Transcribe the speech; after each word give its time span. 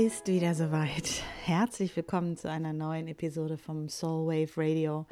ist 0.00 0.28
wieder 0.28 0.54
soweit. 0.54 1.22
Herzlich 1.44 1.94
willkommen 1.94 2.38
zu 2.38 2.50
einer 2.50 2.72
neuen 2.72 3.06
Episode 3.06 3.58
vom 3.58 3.90
Soul 3.90 4.28
Wave 4.28 4.52
Radio. 4.56 5.04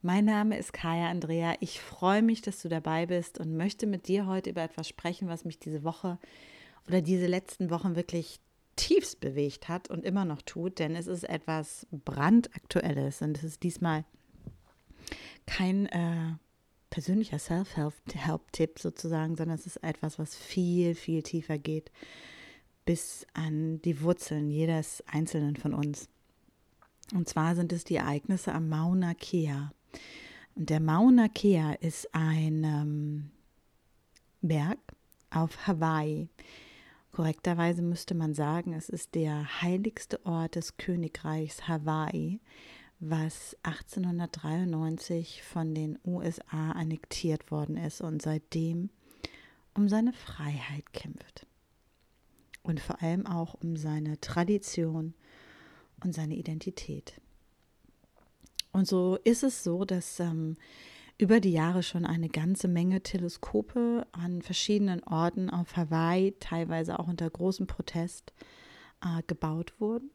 Mein 0.00 0.24
Name 0.24 0.56
ist 0.56 0.72
Kaya 0.72 1.10
Andrea. 1.10 1.56
Ich 1.60 1.78
freue 1.82 2.22
mich, 2.22 2.40
dass 2.40 2.62
du 2.62 2.70
dabei 2.70 3.04
bist 3.04 3.38
und 3.38 3.54
möchte 3.54 3.86
mit 3.86 4.08
dir 4.08 4.24
heute 4.26 4.48
über 4.48 4.62
etwas 4.62 4.88
sprechen, 4.88 5.28
was 5.28 5.44
mich 5.44 5.58
diese 5.58 5.84
Woche 5.84 6.18
oder 6.88 7.02
diese 7.02 7.26
letzten 7.26 7.68
Wochen 7.68 7.96
wirklich 7.96 8.40
tiefst 8.76 9.20
bewegt 9.20 9.68
hat 9.68 9.90
und 9.90 10.06
immer 10.06 10.24
noch 10.24 10.40
tut, 10.40 10.78
denn 10.78 10.96
es 10.96 11.06
ist 11.06 11.24
etwas 11.24 11.86
brandaktuelles 11.90 13.20
und 13.20 13.36
es 13.36 13.44
ist 13.44 13.62
diesmal 13.62 14.06
kein 15.44 15.84
äh, 15.84 16.36
persönlicher 16.88 17.38
Self-Help-Tipp 17.38 18.78
sozusagen, 18.78 19.36
sondern 19.36 19.58
es 19.58 19.66
ist 19.66 19.82
etwas, 19.82 20.18
was 20.18 20.34
viel, 20.34 20.94
viel 20.94 21.22
tiefer 21.22 21.58
geht, 21.58 21.90
bis 22.86 23.26
an 23.34 23.82
die 23.82 24.00
Wurzeln 24.00 24.48
jedes 24.48 25.04
Einzelnen 25.06 25.56
von 25.56 25.74
uns. 25.74 26.08
Und 27.12 27.28
zwar 27.28 27.54
sind 27.54 27.72
es 27.72 27.84
die 27.84 27.96
Ereignisse 27.96 28.52
am 28.52 28.70
Mauna 28.70 29.12
Kea. 29.12 29.72
Und 30.54 30.70
der 30.70 30.80
Mauna 30.80 31.28
Kea 31.28 31.74
ist 31.74 32.08
ein 32.14 32.64
ähm, 32.64 33.30
Berg 34.40 34.78
auf 35.30 35.66
Hawaii. 35.66 36.28
Korrekterweise 37.12 37.82
müsste 37.82 38.14
man 38.14 38.34
sagen, 38.34 38.72
es 38.72 38.88
ist 38.88 39.14
der 39.14 39.62
heiligste 39.62 40.24
Ort 40.24 40.54
des 40.54 40.76
Königreichs 40.76 41.66
Hawaii, 41.68 42.40
was 43.00 43.56
1893 43.62 45.42
von 45.42 45.74
den 45.74 45.98
USA 46.04 46.72
annektiert 46.72 47.50
worden 47.50 47.76
ist 47.76 48.00
und 48.00 48.22
seitdem 48.22 48.90
um 49.74 49.88
seine 49.88 50.12
Freiheit 50.12 50.92
kämpft. 50.92 51.45
Und 52.66 52.80
vor 52.80 53.00
allem 53.00 53.26
auch 53.26 53.54
um 53.54 53.76
seine 53.76 54.20
Tradition 54.20 55.14
und 56.02 56.14
seine 56.14 56.34
Identität. 56.34 57.20
Und 58.72 58.88
so 58.88 59.18
ist 59.22 59.44
es 59.44 59.62
so, 59.62 59.84
dass 59.84 60.18
ähm, 60.18 60.56
über 61.16 61.38
die 61.38 61.52
Jahre 61.52 61.84
schon 61.84 62.04
eine 62.04 62.28
ganze 62.28 62.66
Menge 62.66 63.02
Teleskope 63.02 64.04
an 64.10 64.42
verschiedenen 64.42 65.02
Orten 65.04 65.48
auf 65.48 65.76
Hawaii, 65.76 66.34
teilweise 66.40 66.98
auch 66.98 67.06
unter 67.06 67.30
großem 67.30 67.68
Protest, 67.68 68.32
äh, 69.00 69.22
gebaut 69.28 69.74
wurden 69.78 70.10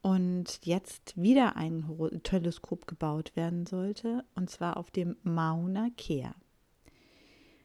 und 0.00 0.64
jetzt 0.64 1.20
wieder 1.20 1.56
ein 1.56 1.84
Teleskop 2.22 2.86
gebaut 2.86 3.36
werden 3.36 3.66
sollte, 3.66 4.24
und 4.34 4.48
zwar 4.48 4.78
auf 4.78 4.90
dem 4.90 5.16
Mauna 5.22 5.90
Kea. 5.96 6.34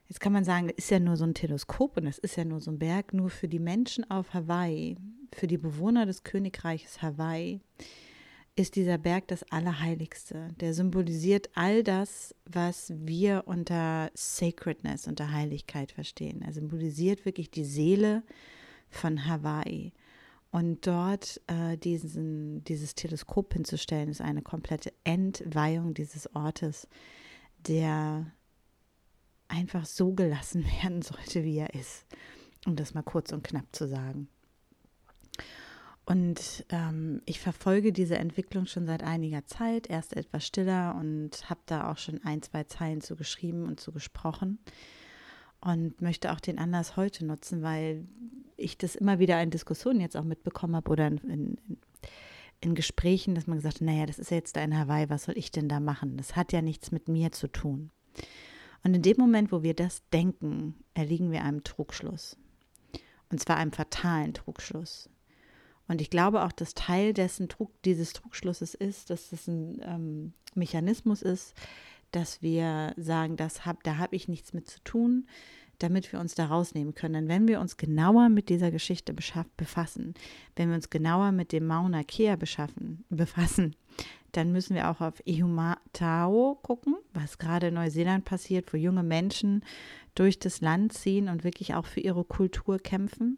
Jetzt 0.08 0.20
kann 0.20 0.34
man 0.34 0.44
sagen, 0.44 0.68
das 0.68 0.78
ist 0.78 0.92
ja 0.92 1.00
nur 1.00 1.18
so 1.18 1.24
ein 1.24 1.34
Teleskop 1.34 1.98
und 1.98 2.06
das 2.06 2.20
ist 2.20 2.36
ja 2.36 2.46
nur 2.46 2.62
so 2.62 2.72
ein 2.72 2.80
Berg, 2.80 3.14
nur 3.14 3.30
für 3.30 3.48
die 3.48 3.60
Menschen 3.60 4.10
auf 4.10 4.34
Hawaii, 4.34 4.98
für 5.34 5.48
die 5.48 5.58
Bewohner 5.58 6.06
des 6.06 6.24
Königreiches 6.24 7.02
Hawaii, 7.02 7.60
ist 8.56 8.76
dieser 8.76 8.98
Berg 8.98 9.28
das 9.28 9.44
Allerheiligste. 9.52 10.50
Der 10.62 10.74
symbolisiert 10.74 11.50
all 11.56 11.84
das, 11.84 12.34
was 12.46 12.94
wir 12.96 13.44
unter 13.48 14.12
Sacredness, 14.14 15.08
unter 15.08 15.32
Heiligkeit 15.32 15.92
verstehen. 15.92 16.42
Er 16.42 16.54
symbolisiert 16.54 17.26
wirklich 17.26 17.52
die 17.52 17.66
Seele 17.66 18.24
von 18.90 19.28
Hawaii. 19.28 19.92
Und 20.52 20.88
dort 20.88 21.42
äh, 21.48 21.78
diesen, 21.78 22.64
dieses 22.64 22.96
Teleskop 22.96 23.54
hinzustellen, 23.54 24.08
ist 24.08 24.22
eine 24.22 24.42
komplette 24.42 24.94
Entweihung 25.04 25.94
dieses 25.94 26.34
Ortes, 26.34 26.88
der 27.68 28.32
einfach 29.56 29.86
so 29.86 30.14
gelassen 30.14 30.66
werden 30.82 31.02
sollte, 31.02 31.44
wie 31.44 31.58
er 31.58 31.74
ist. 31.74 32.06
Um 32.66 32.76
das 32.76 32.94
mal 32.94 33.04
kurz 33.04 33.32
und 33.32 33.44
knapp 33.44 33.68
zu 33.72 33.88
sagen. 33.88 34.28
Und 36.06 36.66
ähm, 36.70 37.22
ich 37.26 37.40
verfolge 37.40 37.92
diese 37.92 38.18
Entwicklung 38.18 38.68
schon 38.68 38.86
seit 38.86 39.02
einiger 39.02 39.46
Zeit, 39.46 39.90
erst 39.90 40.16
etwas 40.16 40.46
stiller 40.46 40.96
und 41.00 41.50
habe 41.50 41.62
da 41.66 41.92
auch 41.92 41.98
schon 41.98 42.24
ein, 42.24 42.44
zwei 42.44 42.64
Zeilen 42.64 43.02
zu 43.02 43.16
geschrieben 43.16 43.66
und 43.66 43.80
zu 43.80 43.92
gesprochen 43.92 44.60
und 45.62 46.02
möchte 46.02 46.32
auch 46.32 46.40
den 46.40 46.60
Anlass 46.60 46.96
heute 46.96 47.26
nutzen, 47.26 47.64
weil 47.64 48.06
ich 48.56 48.78
das 48.78 48.96
immer 48.96 49.18
wieder 49.18 49.42
in 49.42 49.50
Diskussionen 49.50 50.00
jetzt 50.00 50.16
auch 50.16 50.24
mitbekommen 50.24 50.76
habe 50.76 50.92
oder 50.92 51.08
in, 51.08 51.18
in, 51.18 51.58
in 52.62 52.76
Gesprächen, 52.76 53.34
dass 53.34 53.48
man 53.48 53.58
gesagt 53.58 53.78
hat, 53.78 53.82
naja, 53.82 54.06
das 54.06 54.20
ist 54.20 54.30
jetzt 54.30 54.56
da 54.56 54.64
in 54.64 54.78
Hawaii, 54.78 55.10
was 55.10 55.24
soll 55.24 55.38
ich 55.38 55.52
denn 55.52 55.68
da 55.68 55.80
machen? 55.80 56.18
Das 56.18 56.36
hat 56.36 56.54
ja 56.54 56.62
nichts 56.62 56.92
mit 56.92 57.08
mir 57.10 57.32
zu 57.32 57.48
tun. 57.48 57.90
Und 58.86 58.94
in 58.94 59.02
dem 59.02 59.18
Moment, 59.18 59.52
wo 59.52 59.64
wir 59.64 59.74
das 59.74 60.08
denken, 60.14 60.76
erliegen 60.94 61.32
wir 61.32 61.44
einem 61.44 61.64
Trugschluss. 61.64 62.38
Und 63.32 63.40
zwar 63.40 63.58
einem 63.58 63.72
fatalen 63.72 64.36
Trugschluss. 64.36 65.10
Und 65.88 66.02
ich 66.02 66.12
glaube 66.12 66.44
auch, 66.46 66.52
dass 66.52 66.76
Teil 66.76 67.12
dessen 67.12 67.50
Trug, 67.50 67.72
dieses 67.82 68.14
Trugschlusses 68.14 68.76
ist, 68.76 69.10
dass 69.10 69.32
das 69.32 69.48
ein 69.48 69.82
ähm, 69.84 70.34
Mechanismus 70.54 71.24
ist, 71.24 71.56
dass 72.12 72.44
wir 72.44 72.94
sagen, 72.96 73.38
das 73.38 73.66
hab, 73.66 73.84
da 73.84 73.98
habe 73.98 74.16
ich 74.16 74.28
nichts 74.28 74.54
mit 74.54 74.70
zu 74.70 74.80
tun, 74.84 75.28
damit 75.80 76.12
wir 76.12 76.20
uns 76.20 76.36
da 76.36 76.46
rausnehmen 76.46 76.94
können. 76.94 77.14
Denn 77.14 77.28
wenn 77.28 77.48
wir 77.48 77.62
uns 77.62 77.78
genauer 77.78 78.30
mit 78.30 78.50
dieser 78.50 78.70
Geschichte 78.70 79.16
befassen, 79.16 80.14
wenn 80.56 80.70
wir 80.70 80.76
uns 80.76 80.92
genauer 80.92 81.32
mit 81.32 81.52
dem 81.54 81.66
Mauna 81.66 82.04
Kea 82.04 82.36
beschaffen, 82.36 83.04
befassen, 83.10 83.76
dann 84.36 84.52
müssen 84.52 84.76
wir 84.76 84.90
auch 84.90 85.02
auf 85.02 85.22
Ihumatao 85.26 86.60
gucken, 86.62 86.96
was 87.14 87.38
gerade 87.38 87.68
in 87.68 87.76
Neuseeland 87.76 88.26
passiert, 88.26 88.74
wo 88.74 88.78
junge 88.78 89.04
Menschen 89.04 89.64
durch 90.14 90.40
das 90.40 90.62
Land 90.62 90.94
ziehen 90.94 91.30
und 91.30 91.44
wirklich 91.44 91.74
auch 91.76 91.86
für 91.86 92.02
ihre 92.02 92.26
Kultur 92.26 92.80
kämpfen. 92.80 93.38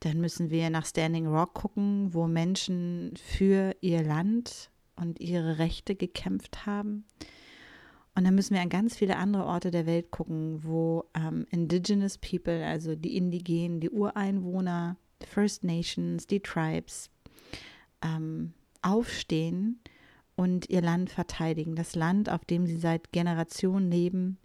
Dann 0.00 0.20
müssen 0.20 0.50
wir 0.50 0.68
nach 0.68 0.84
Standing 0.84 1.26
Rock 1.26 1.54
gucken, 1.54 2.12
wo 2.12 2.26
Menschen 2.26 3.14
für 3.16 3.74
ihr 3.80 4.02
Land 4.02 4.70
und 4.96 5.20
ihre 5.20 5.58
Rechte 5.58 5.94
gekämpft 5.94 6.66
haben. 6.66 7.04
Und 8.14 8.24
dann 8.24 8.34
müssen 8.34 8.54
wir 8.54 8.62
an 8.62 8.68
ganz 8.68 8.96
viele 8.96 9.16
andere 9.16 9.44
Orte 9.44 9.70
der 9.70 9.86
Welt 9.86 10.10
gucken, 10.10 10.64
wo 10.64 11.04
ähm, 11.14 11.46
Indigenous 11.50 12.18
People, 12.18 12.64
also 12.64 12.94
die 12.94 13.16
Indigenen, 13.16 13.80
die 13.80 13.90
Ureinwohner, 13.90 14.96
First 15.26 15.64
Nations, 15.64 16.26
die 16.26 16.40
Tribes, 16.40 17.10
ähm, 18.02 18.52
aufstehen 18.82 19.80
und 20.36 20.68
ihr 20.68 20.82
Land 20.82 21.10
verteidigen. 21.10 21.74
Das 21.74 21.94
Land, 21.94 22.30
auf 22.30 22.44
dem 22.44 22.66
sie 22.66 22.76
seit 22.76 23.10
Generationen 23.12 23.90
leben, 23.90 24.38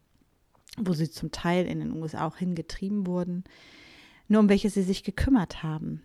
wo 0.78 0.94
sie 0.94 1.12
zum 1.12 1.32
Teil 1.32 1.68
in 1.68 1.80
den 1.80 1.92
USA 1.92 2.26
auch 2.26 2.38
hingetrieben 2.38 3.06
wurden, 3.06 3.44
nur 4.28 4.40
um 4.40 4.50
welches 4.50 4.74
sie 4.74 4.84
sich 4.84 5.04
gekümmert 5.04 5.62
haben. 5.62 6.02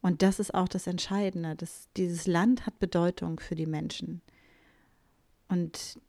Und 0.00 0.22
das 0.22 0.40
ist 0.40 0.52
auch 0.52 0.68
das 0.68 0.88
Entscheidende. 0.88 1.54
Dass 1.54 1.88
dieses 1.96 2.26
Land 2.26 2.66
hat 2.66 2.80
Bedeutung 2.80 3.38
für 3.38 3.54
die 3.54 3.66
Menschen. 3.66 4.20
Und 5.48 6.00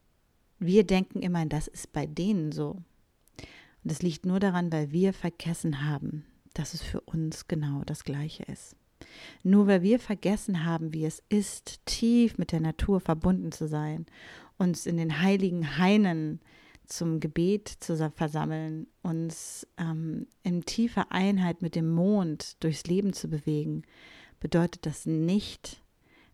wir 0.57 0.84
denken 0.84 1.22
immer, 1.22 1.45
das 1.45 1.68
ist 1.68 1.94
bei 1.94 2.07
denen 2.07 2.51
so. 2.51 2.72
Und 2.72 3.91
das 3.91 4.01
liegt 4.01 4.25
nur 4.25 4.40
daran, 4.40 4.72
weil 4.72 4.91
wir 4.91 5.13
vergessen 5.13 5.85
haben, 5.85 6.25
dass 6.53 6.74
es 6.74 6.81
für 6.81 7.01
uns 7.01 7.47
genau 7.47 7.84
das 7.85 8.03
Gleiche 8.03 8.44
ist. 8.44 8.75
Nur 9.44 9.68
weil 9.68 9.81
wir 9.81 10.00
vergessen 10.00 10.66
haben, 10.66 10.94
wie 10.94 11.06
es 11.06 11.22
ist, 11.29 11.85
tief 11.85 12.38
mit 12.38 12.51
der 12.51 12.62
Natur 12.62 13.00
verbunden 13.00 13.51
zu 13.51 13.68
sein, 13.68 14.06
uns 14.57 14.85
in 14.85 14.97
den 14.97 15.22
heiligen 15.22 15.78
Hainen 15.78 16.40
zum 16.85 17.19
Gebet 17.19 17.68
zu 17.68 18.12
versammeln, 18.16 18.88
uns 19.01 19.68
ähm, 19.78 20.28
in 20.44 20.66
tiefer 20.66 21.12
Einheit 21.12 21.62
mit 21.62 21.75
dem 21.75 21.90
Mond 21.90 22.62
durchs 22.63 22.85
Leben 22.85 23.13
zu 23.13 23.29
bewegen, 23.29 23.84
bedeutet 24.40 24.85
das 24.85 25.06
nicht, 25.06 25.81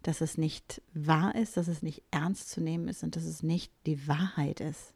dass 0.04 0.22
es 0.22 0.38
nicht 0.38 0.82
wahr 0.94 1.36
ist, 1.36 1.58
dass 1.58 1.68
es 1.68 1.82
nicht 1.82 2.04
ernst 2.12 2.50
zu 2.50 2.62
nehmen 2.62 2.88
ist 2.88 3.04
und 3.04 3.16
dass 3.16 3.26
es 3.26 3.44
nicht 3.44 3.72
die 3.86 4.08
Wahrheit 4.08 4.60
ist. 4.60 4.94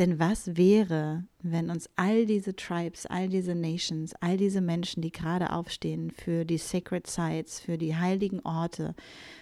Denn 0.00 0.18
was 0.18 0.56
wäre, 0.56 1.24
wenn 1.42 1.68
uns 1.68 1.90
all 1.94 2.24
diese 2.24 2.56
Tribes, 2.56 3.04
all 3.04 3.28
diese 3.28 3.54
Nations, 3.54 4.14
all 4.22 4.38
diese 4.38 4.62
Menschen, 4.62 5.02
die 5.02 5.12
gerade 5.12 5.52
aufstehen 5.52 6.10
für 6.10 6.46
die 6.46 6.56
Sacred 6.56 7.06
Sites, 7.06 7.60
für 7.60 7.76
die 7.76 7.94
heiligen 7.94 8.40
Orte, 8.40 8.94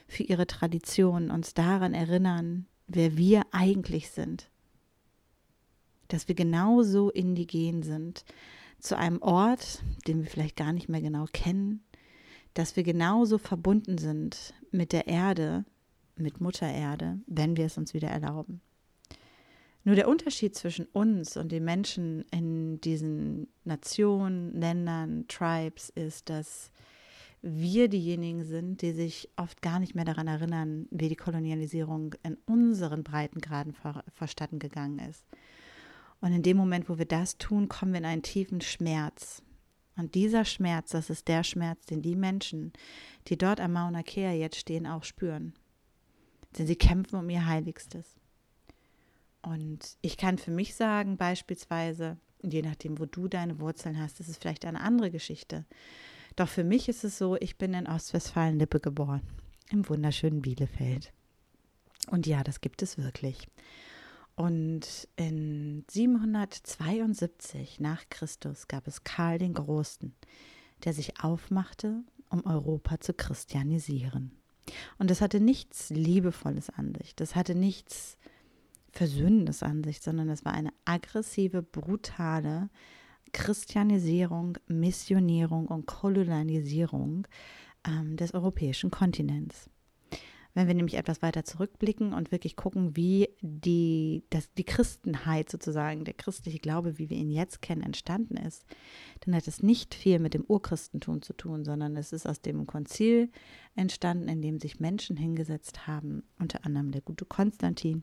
für 0.08 0.24
ihre 0.24 0.48
Traditionen, 0.48 1.30
uns 1.30 1.54
daran 1.54 1.94
erinnern, 1.94 2.66
wer 2.88 3.16
wir 3.16 3.42
eigentlich 3.52 4.10
sind? 4.10 4.50
Dass 6.08 6.26
wir 6.26 6.34
genauso 6.34 7.10
indigen 7.10 7.84
sind, 7.84 8.24
zu 8.80 8.98
einem 8.98 9.22
Ort, 9.22 9.84
den 10.08 10.24
wir 10.24 10.28
vielleicht 10.28 10.56
gar 10.56 10.72
nicht 10.72 10.88
mehr 10.88 11.02
genau 11.02 11.26
kennen, 11.32 11.84
dass 12.54 12.74
wir 12.74 12.82
genauso 12.82 13.38
verbunden 13.38 13.96
sind 13.96 14.54
mit 14.72 14.92
der 14.92 15.06
Erde, 15.06 15.64
mit 16.16 16.40
Mutter 16.40 16.68
Erde, 16.68 17.20
wenn 17.28 17.56
wir 17.56 17.66
es 17.66 17.78
uns 17.78 17.94
wieder 17.94 18.08
erlauben. 18.08 18.60
Nur 19.88 19.96
der 19.96 20.08
Unterschied 20.08 20.54
zwischen 20.54 20.84
uns 20.84 21.38
und 21.38 21.50
den 21.50 21.64
Menschen 21.64 22.26
in 22.30 22.78
diesen 22.82 23.48
Nationen, 23.64 24.52
Ländern, 24.52 25.26
Tribes 25.28 25.88
ist, 25.88 26.28
dass 26.28 26.70
wir 27.40 27.88
diejenigen 27.88 28.44
sind, 28.44 28.82
die 28.82 28.92
sich 28.92 29.30
oft 29.36 29.62
gar 29.62 29.78
nicht 29.78 29.94
mehr 29.94 30.04
daran 30.04 30.26
erinnern, 30.26 30.88
wie 30.90 31.08
die 31.08 31.16
Kolonialisierung 31.16 32.14
in 32.22 32.36
unseren 32.44 33.02
Breitengraden 33.02 33.72
ver 33.72 34.04
verstatten 34.12 34.58
gegangen 34.58 34.98
ist. 34.98 35.24
Und 36.20 36.34
in 36.34 36.42
dem 36.42 36.58
Moment, 36.58 36.90
wo 36.90 36.98
wir 36.98 37.06
das 37.06 37.38
tun, 37.38 37.70
kommen 37.70 37.92
wir 37.92 38.00
in 38.00 38.04
einen 38.04 38.22
tiefen 38.22 38.60
Schmerz. 38.60 39.42
Und 39.96 40.14
dieser 40.14 40.44
Schmerz, 40.44 40.90
das 40.90 41.08
ist 41.08 41.28
der 41.28 41.44
Schmerz, 41.44 41.86
den 41.86 42.02
die 42.02 42.14
Menschen, 42.14 42.74
die 43.28 43.38
dort 43.38 43.58
am 43.58 43.72
Mauna 43.72 44.02
Kea 44.02 44.32
jetzt 44.32 44.58
stehen, 44.58 44.86
auch 44.86 45.04
spüren. 45.04 45.54
Denn 46.58 46.66
sie 46.66 46.76
kämpfen 46.76 47.16
um 47.16 47.30
ihr 47.30 47.46
Heiligstes. 47.46 48.18
Und 49.42 49.96
ich 50.00 50.16
kann 50.16 50.38
für 50.38 50.50
mich 50.50 50.74
sagen, 50.74 51.16
beispielsweise, 51.16 52.18
je 52.42 52.62
nachdem, 52.62 52.98
wo 52.98 53.06
du 53.06 53.28
deine 53.28 53.60
Wurzeln 53.60 54.00
hast, 54.00 54.20
ist 54.20 54.28
es 54.28 54.36
vielleicht 54.36 54.64
eine 54.64 54.80
andere 54.80 55.10
Geschichte. 55.10 55.64
Doch 56.36 56.48
für 56.48 56.64
mich 56.64 56.88
ist 56.88 57.04
es 57.04 57.18
so, 57.18 57.36
ich 57.36 57.56
bin 57.58 57.74
in 57.74 57.86
Ostwestfalen-Lippe 57.86 58.80
geboren, 58.80 59.22
im 59.70 59.88
wunderschönen 59.88 60.42
Bielefeld. 60.42 61.12
Und 62.10 62.26
ja, 62.26 62.42
das 62.42 62.60
gibt 62.60 62.82
es 62.82 62.98
wirklich. 62.98 63.48
Und 64.36 65.08
in 65.16 65.84
772 65.90 67.80
nach 67.80 68.08
Christus 68.08 68.68
gab 68.68 68.86
es 68.86 69.02
Karl 69.02 69.38
den 69.38 69.54
Großen, 69.54 70.14
der 70.84 70.92
sich 70.92 71.20
aufmachte, 71.20 72.04
um 72.30 72.46
Europa 72.46 73.00
zu 73.00 73.14
christianisieren. 73.14 74.30
Und 74.98 75.10
das 75.10 75.20
hatte 75.20 75.40
nichts 75.40 75.90
Liebevolles 75.90 76.70
an 76.70 76.94
sich, 76.94 77.16
das 77.16 77.34
hatte 77.34 77.56
nichts 77.56 78.16
Versöhnendes 78.92 79.62
an 79.62 79.84
sich, 79.84 80.00
sondern 80.00 80.28
es 80.28 80.44
war 80.44 80.52
eine 80.52 80.70
aggressive, 80.84 81.62
brutale 81.62 82.70
Christianisierung, 83.32 84.58
Missionierung 84.66 85.66
und 85.66 85.86
Kolonialisierung 85.86 87.26
ähm, 87.86 88.16
des 88.16 88.34
europäischen 88.34 88.90
Kontinents. 88.90 89.70
Wenn 90.54 90.66
wir 90.66 90.74
nämlich 90.74 90.96
etwas 90.96 91.22
weiter 91.22 91.44
zurückblicken 91.44 92.12
und 92.12 92.32
wirklich 92.32 92.56
gucken, 92.56 92.96
wie 92.96 93.28
die, 93.42 94.24
das, 94.30 94.52
die 94.54 94.64
Christenheit 94.64 95.48
sozusagen, 95.48 96.04
der 96.04 96.14
christliche 96.14 96.58
Glaube, 96.58 96.98
wie 96.98 97.10
wir 97.10 97.16
ihn 97.16 97.30
jetzt 97.30 97.62
kennen, 97.62 97.82
entstanden 97.82 98.36
ist, 98.36 98.64
dann 99.20 99.36
hat 99.36 99.46
es 99.46 99.62
nicht 99.62 99.94
viel 99.94 100.18
mit 100.18 100.34
dem 100.34 100.44
Urchristentum 100.44 101.22
zu 101.22 101.32
tun, 101.34 101.64
sondern 101.64 101.96
es 101.96 102.12
ist 102.12 102.26
aus 102.26 102.40
dem 102.40 102.66
Konzil 102.66 103.30
entstanden, 103.76 104.26
in 104.26 104.42
dem 104.42 104.58
sich 104.58 104.80
Menschen 104.80 105.16
hingesetzt 105.16 105.86
haben, 105.86 106.24
unter 106.40 106.64
anderem 106.64 106.90
der 106.90 107.02
gute 107.02 107.24
Konstantin, 107.24 108.02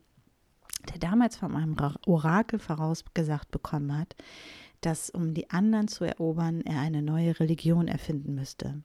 der 0.85 0.99
damals 0.99 1.37
von 1.37 1.55
einem 1.55 1.75
Orakel 2.05 2.59
vorausgesagt 2.59 3.51
bekommen 3.51 3.97
hat, 3.97 4.15
dass 4.81 5.09
um 5.09 5.33
die 5.33 5.49
anderen 5.49 5.87
zu 5.87 6.03
erobern, 6.03 6.61
er 6.61 6.79
eine 6.79 7.01
neue 7.01 7.39
Religion 7.39 7.87
erfinden 7.87 8.35
müsste. 8.35 8.83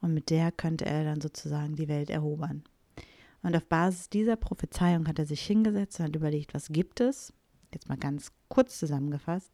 Und 0.00 0.14
mit 0.14 0.30
der 0.30 0.50
könnte 0.50 0.86
er 0.86 1.04
dann 1.04 1.20
sozusagen 1.20 1.76
die 1.76 1.88
Welt 1.88 2.10
erobern. 2.10 2.64
Und 3.42 3.56
auf 3.56 3.64
Basis 3.66 4.08
dieser 4.08 4.36
Prophezeiung 4.36 5.06
hat 5.08 5.18
er 5.18 5.26
sich 5.26 5.42
hingesetzt 5.42 5.98
und 5.98 6.06
hat 6.06 6.16
überlegt, 6.16 6.54
was 6.54 6.68
gibt 6.68 7.00
es? 7.00 7.32
Jetzt 7.72 7.88
mal 7.88 7.98
ganz 7.98 8.32
kurz 8.48 8.78
zusammengefasst, 8.78 9.52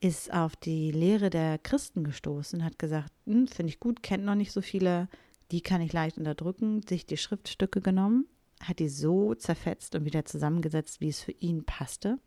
ist 0.00 0.32
auf 0.32 0.56
die 0.56 0.90
Lehre 0.90 1.30
der 1.30 1.58
Christen 1.58 2.04
gestoßen, 2.04 2.64
hat 2.64 2.78
gesagt, 2.78 3.12
hm, 3.26 3.46
finde 3.46 3.70
ich 3.70 3.80
gut, 3.80 4.02
kennt 4.02 4.24
noch 4.24 4.34
nicht 4.34 4.52
so 4.52 4.60
viele, 4.60 5.08
die 5.50 5.60
kann 5.60 5.80
ich 5.80 5.92
leicht 5.92 6.18
unterdrücken, 6.18 6.82
sich 6.82 7.06
die 7.06 7.16
Schriftstücke 7.16 7.80
genommen, 7.80 8.26
hat 8.62 8.78
die 8.78 8.88
so 8.88 9.34
zerfetzt 9.34 9.94
und 9.94 10.04
wieder 10.04 10.24
zusammengesetzt, 10.24 11.00
wie 11.00 11.08
es 11.08 11.20
für 11.20 11.32
ihn 11.32 11.64
passte 11.64 12.18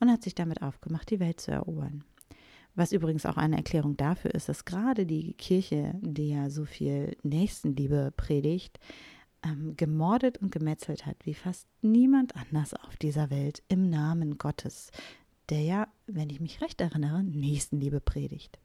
und 0.00 0.10
hat 0.10 0.22
sich 0.22 0.34
damit 0.34 0.62
aufgemacht, 0.62 1.10
die 1.10 1.20
Welt 1.20 1.40
zu 1.40 1.50
erobern. 1.50 2.04
Was 2.74 2.92
übrigens 2.92 3.26
auch 3.26 3.36
eine 3.36 3.56
Erklärung 3.56 3.96
dafür 3.96 4.34
ist, 4.34 4.48
dass 4.48 4.64
gerade 4.64 5.04
die 5.04 5.34
Kirche, 5.34 5.94
die 6.00 6.30
ja 6.30 6.48
so 6.48 6.64
viel 6.64 7.16
Nächstenliebe 7.24 8.12
predigt, 8.16 8.78
ähm, 9.42 9.76
gemordet 9.76 10.38
und 10.38 10.52
gemetzelt 10.52 11.04
hat, 11.04 11.16
wie 11.24 11.34
fast 11.34 11.66
niemand 11.82 12.36
anders 12.36 12.74
auf 12.74 12.96
dieser 12.96 13.30
Welt 13.30 13.62
im 13.68 13.90
Namen 13.90 14.38
Gottes, 14.38 14.90
der 15.48 15.60
ja, 15.60 15.88
wenn 16.06 16.30
ich 16.30 16.40
mich 16.40 16.60
recht 16.60 16.80
erinnere, 16.80 17.24
Nächstenliebe 17.24 18.00
predigt. 18.00 18.58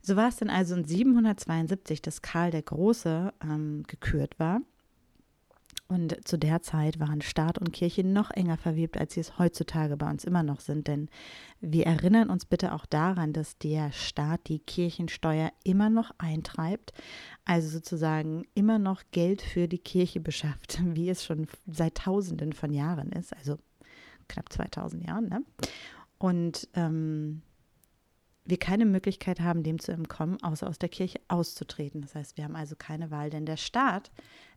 So 0.00 0.16
war 0.16 0.28
es 0.28 0.36
dann 0.36 0.48
also 0.48 0.74
in 0.76 0.84
772, 0.84 2.00
dass 2.00 2.22
Karl 2.22 2.52
der 2.52 2.62
Große 2.62 3.34
ähm, 3.42 3.82
gekürt 3.86 4.38
war 4.38 4.62
und 5.88 6.28
zu 6.28 6.38
der 6.38 6.60
Zeit 6.60 7.00
waren 7.00 7.22
Staat 7.22 7.58
und 7.58 7.72
Kirche 7.72 8.04
noch 8.04 8.30
enger 8.30 8.58
verwebt, 8.58 8.98
als 8.98 9.14
sie 9.14 9.20
es 9.20 9.38
heutzutage 9.38 9.96
bei 9.96 10.08
uns 10.08 10.24
immer 10.24 10.42
noch 10.42 10.60
sind. 10.60 10.86
Denn 10.86 11.08
wir 11.60 11.86
erinnern 11.86 12.28
uns 12.28 12.44
bitte 12.44 12.74
auch 12.74 12.84
daran, 12.84 13.32
dass 13.32 13.56
der 13.56 13.90
Staat 13.92 14.48
die 14.48 14.58
Kirchensteuer 14.58 15.50
immer 15.64 15.88
noch 15.88 16.10
eintreibt, 16.18 16.92
also 17.46 17.68
sozusagen 17.68 18.44
immer 18.54 18.78
noch 18.78 19.02
Geld 19.12 19.40
für 19.40 19.66
die 19.66 19.78
Kirche 19.78 20.20
beschafft, 20.20 20.78
wie 20.84 21.08
es 21.08 21.24
schon 21.24 21.46
seit 21.66 21.94
Tausenden 21.94 22.52
von 22.52 22.72
Jahren 22.72 23.10
ist, 23.10 23.34
also 23.34 23.56
knapp 24.28 24.52
2000 24.52 25.06
Jahren. 25.06 25.28
Ne? 25.30 25.42
Und 26.18 26.68
ähm, 26.74 27.40
wir 28.48 28.58
keine 28.58 28.86
Möglichkeit 28.86 29.40
haben, 29.40 29.62
dem 29.62 29.78
zu 29.78 29.92
entkommen, 29.92 30.42
außer 30.42 30.66
aus 30.66 30.78
der 30.78 30.88
Kirche 30.88 31.20
auszutreten. 31.28 32.00
Das 32.00 32.14
heißt, 32.14 32.38
wir 32.38 32.44
haben 32.44 32.56
also 32.56 32.76
keine 32.76 33.10
Wahl, 33.10 33.28
denn 33.28 33.44
der 33.44 33.58
Staat 33.58 34.10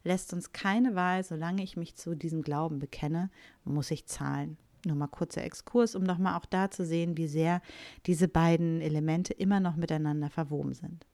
lässt 0.06 0.32
uns 0.32 0.54
keine 0.54 0.96
Wahl, 0.96 1.26
solange 1.26 1.62
ich 1.62 1.76
mich 1.76 1.96
zu 1.96 2.16
diesem 2.16 2.42
Glauben 2.42 2.80
bekenne, 2.80 3.30
muss 3.66 3.92
ich 3.92 4.06
zahlen. 4.06 4.58
Nur 4.86 4.96
mal 4.96 5.08
kurzer 5.08 5.44
Exkurs, 5.44 5.94
um 5.94 6.04
nochmal 6.04 6.40
auch 6.40 6.46
da 6.46 6.72
zu 6.72 6.86
sehen, 6.86 7.18
wie 7.18 7.28
sehr 7.28 7.62
diese 8.06 8.30
beiden 8.30 8.80
Elemente 8.80 9.34
immer 9.34 9.60
noch 9.60 9.76
miteinander 9.76 10.30
verwoben 10.30 10.74
sind. 10.74 11.06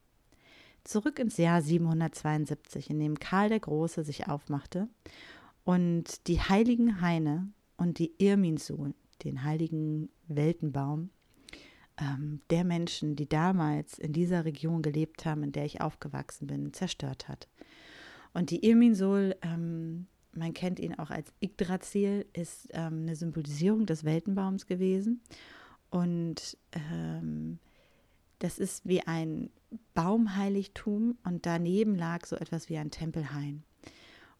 Zurück 0.84 1.18
ins 1.18 1.36
Jahr 1.36 1.60
772, 1.60 2.90
in 2.90 3.00
dem 3.00 3.18
Karl 3.18 3.48
der 3.48 3.60
Große 3.60 4.04
sich 4.04 4.28
aufmachte 4.28 4.88
und 5.64 6.28
die 6.28 6.40
heiligen 6.40 7.00
Haine 7.00 7.52
und 7.76 7.98
die 7.98 8.14
Irminsul, 8.18 8.94
den 9.24 9.42
heiligen 9.42 10.08
Weltenbaum, 10.28 11.10
ähm, 12.00 12.40
der 12.50 12.64
Menschen, 12.64 13.16
die 13.16 13.28
damals 13.28 13.98
in 13.98 14.12
dieser 14.12 14.44
Region 14.44 14.82
gelebt 14.82 15.24
haben, 15.24 15.42
in 15.42 15.52
der 15.52 15.64
ich 15.64 15.80
aufgewachsen 15.80 16.46
bin, 16.46 16.72
zerstört 16.72 17.28
hat. 17.28 17.48
Und 18.32 18.50
die 18.50 18.64
Irminsul, 18.64 19.36
ähm, 19.42 20.06
man 20.32 20.54
kennt 20.54 20.78
ihn 20.78 20.94
auch 20.94 21.10
als 21.10 21.32
Yggdrasil, 21.42 22.26
ist 22.32 22.68
ähm, 22.72 23.02
eine 23.02 23.16
Symbolisierung 23.16 23.86
des 23.86 24.04
Weltenbaums 24.04 24.66
gewesen. 24.66 25.22
Und 25.90 26.56
ähm, 26.72 27.58
das 28.38 28.58
ist 28.58 28.86
wie 28.86 29.00
ein 29.02 29.50
Baumheiligtum 29.94 31.18
und 31.24 31.46
daneben 31.46 31.96
lag 31.96 32.24
so 32.26 32.36
etwas 32.36 32.68
wie 32.68 32.78
ein 32.78 32.90
Tempelhain. 32.90 33.64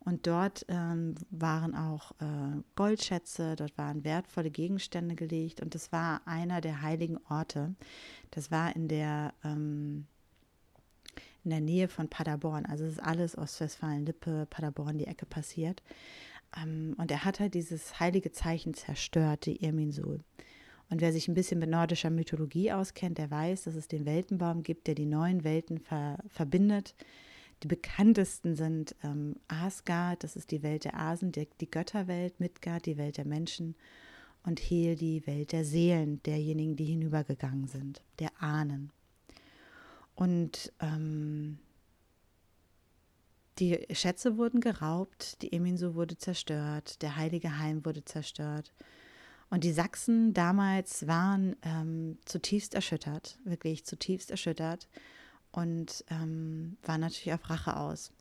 Und 0.08 0.26
dort 0.26 0.64
ähm, 0.68 1.16
waren 1.28 1.74
auch 1.74 2.12
äh, 2.12 2.62
Goldschätze, 2.76 3.56
dort 3.56 3.76
waren 3.76 4.04
wertvolle 4.04 4.50
Gegenstände 4.50 5.14
gelegt 5.14 5.60
und 5.60 5.74
das 5.74 5.92
war 5.92 6.22
einer 6.24 6.62
der 6.62 6.80
heiligen 6.80 7.18
Orte. 7.28 7.74
Das 8.30 8.50
war 8.50 8.74
in 8.74 8.88
der, 8.88 9.34
ähm, 9.44 10.06
in 11.44 11.50
der 11.50 11.60
Nähe 11.60 11.88
von 11.88 12.08
Paderborn. 12.08 12.64
Also 12.64 12.86
es 12.86 12.92
ist 12.92 13.02
alles 13.02 13.36
Ostwestfalen-Lippe, 13.36 14.46
Paderborn, 14.48 14.96
die 14.96 15.06
Ecke 15.06 15.26
passiert. 15.26 15.82
Ähm, 16.56 16.94
und 16.96 17.10
er 17.10 17.26
hat 17.26 17.38
halt 17.38 17.52
dieses 17.52 18.00
heilige 18.00 18.32
Zeichen 18.32 18.72
zerstört, 18.72 19.44
die 19.44 19.62
Irminsul. 19.62 20.20
Und 20.88 21.02
wer 21.02 21.12
sich 21.12 21.28
ein 21.28 21.34
bisschen 21.34 21.58
mit 21.58 21.68
nordischer 21.68 22.08
Mythologie 22.08 22.72
auskennt, 22.72 23.18
der 23.18 23.30
weiß, 23.30 23.64
dass 23.64 23.74
es 23.74 23.88
den 23.88 24.06
Weltenbaum 24.06 24.62
gibt, 24.62 24.86
der 24.86 24.94
die 24.94 25.04
neuen 25.04 25.44
Welten 25.44 25.80
ver 25.80 26.16
verbindet 26.28 26.94
die 27.62 27.68
bekanntesten 27.68 28.54
sind 28.54 28.94
ähm, 29.02 29.36
Asgard, 29.48 30.22
das 30.22 30.36
ist 30.36 30.50
die 30.50 30.62
Welt 30.62 30.84
der 30.84 30.96
Asen, 30.98 31.32
die, 31.32 31.48
die 31.60 31.70
Götterwelt, 31.70 32.38
Midgard, 32.38 32.86
die 32.86 32.96
Welt 32.96 33.16
der 33.16 33.26
Menschen 33.26 33.74
und 34.44 34.60
Hel, 34.60 34.94
die 34.94 35.26
Welt 35.26 35.52
der 35.52 35.64
Seelen, 35.64 36.22
derjenigen, 36.22 36.76
die 36.76 36.84
hinübergegangen 36.84 37.66
sind, 37.66 38.02
der 38.20 38.30
Ahnen. 38.40 38.92
Und 40.14 40.72
ähm, 40.80 41.58
die 43.58 43.86
Schätze 43.90 44.36
wurden 44.36 44.60
geraubt, 44.60 45.42
die 45.42 45.52
Eminso 45.52 45.94
wurde 45.96 46.16
zerstört, 46.16 47.02
der 47.02 47.16
heilige 47.16 47.58
Heim 47.58 47.84
wurde 47.84 48.04
zerstört. 48.04 48.72
Und 49.50 49.64
die 49.64 49.72
Sachsen 49.72 50.32
damals 50.34 51.06
waren 51.08 51.56
ähm, 51.62 52.18
zutiefst 52.24 52.74
erschüttert, 52.74 53.38
wirklich 53.44 53.84
zutiefst 53.84 54.30
erschüttert 54.30 54.88
und 55.58 56.04
ähm, 56.10 56.76
war 56.82 56.98
natürlich 56.98 57.32
auf 57.32 57.50
Rache 57.50 57.76
aus. 57.76 58.12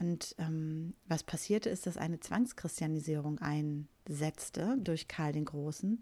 Und 0.00 0.34
ähm, 0.38 0.94
was 1.06 1.22
passierte 1.22 1.68
ist, 1.70 1.86
dass 1.86 1.96
eine 1.96 2.18
Zwangschristianisierung 2.18 3.38
einsetzte 3.38 4.76
durch 4.82 5.06
Karl 5.06 5.32
den 5.32 5.44
Großen 5.44 6.00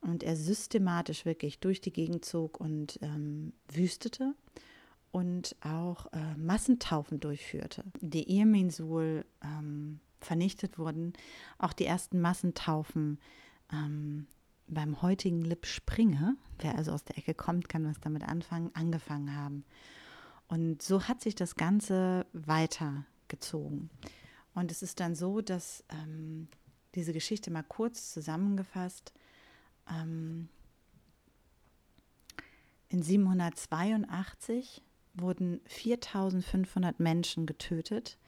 und 0.00 0.22
er 0.22 0.36
systematisch 0.36 1.26
wirklich 1.26 1.58
durch 1.58 1.80
die 1.80 1.92
Gegend 1.92 2.24
zog 2.24 2.58
und 2.58 2.98
ähm, 3.02 3.52
wüstete 3.70 4.34
und 5.10 5.56
auch 5.60 6.06
äh, 6.12 6.36
Massentaufen 6.36 7.20
durchführte. 7.20 7.84
Die 8.00 8.28
Eheminsul 8.30 9.26
ähm, 9.44 10.00
vernichtet 10.20 10.78
wurden, 10.78 11.12
auch 11.58 11.74
die 11.74 11.84
ersten 11.84 12.20
Massentaufen 12.20 13.18
ähm, 13.70 14.26
beim 14.66 15.02
heutigen 15.02 15.42
Lip 15.42 15.66
Springe, 15.66 16.36
wer 16.58 16.76
also 16.76 16.92
aus 16.92 17.04
der 17.04 17.18
Ecke 17.18 17.34
kommt, 17.34 17.68
kann 17.68 17.86
was 17.86 18.00
damit 18.00 18.22
anfangen, 18.22 18.70
angefangen 18.74 19.34
haben. 19.34 19.64
Und 20.48 20.82
so 20.82 21.04
hat 21.04 21.20
sich 21.20 21.34
das 21.34 21.56
Ganze 21.56 22.26
weitergezogen. 22.32 23.90
Und 24.54 24.70
es 24.70 24.82
ist 24.82 25.00
dann 25.00 25.14
so, 25.14 25.40
dass 25.40 25.84
ähm, 25.88 26.48
diese 26.94 27.12
Geschichte 27.12 27.50
mal 27.50 27.62
kurz 27.62 28.12
zusammengefasst, 28.12 29.12
ähm, 29.90 30.48
in 32.88 33.02
782 33.02 34.82
wurden 35.14 35.60
4500 35.66 37.00
Menschen 37.00 37.46
getötet, 37.46 38.18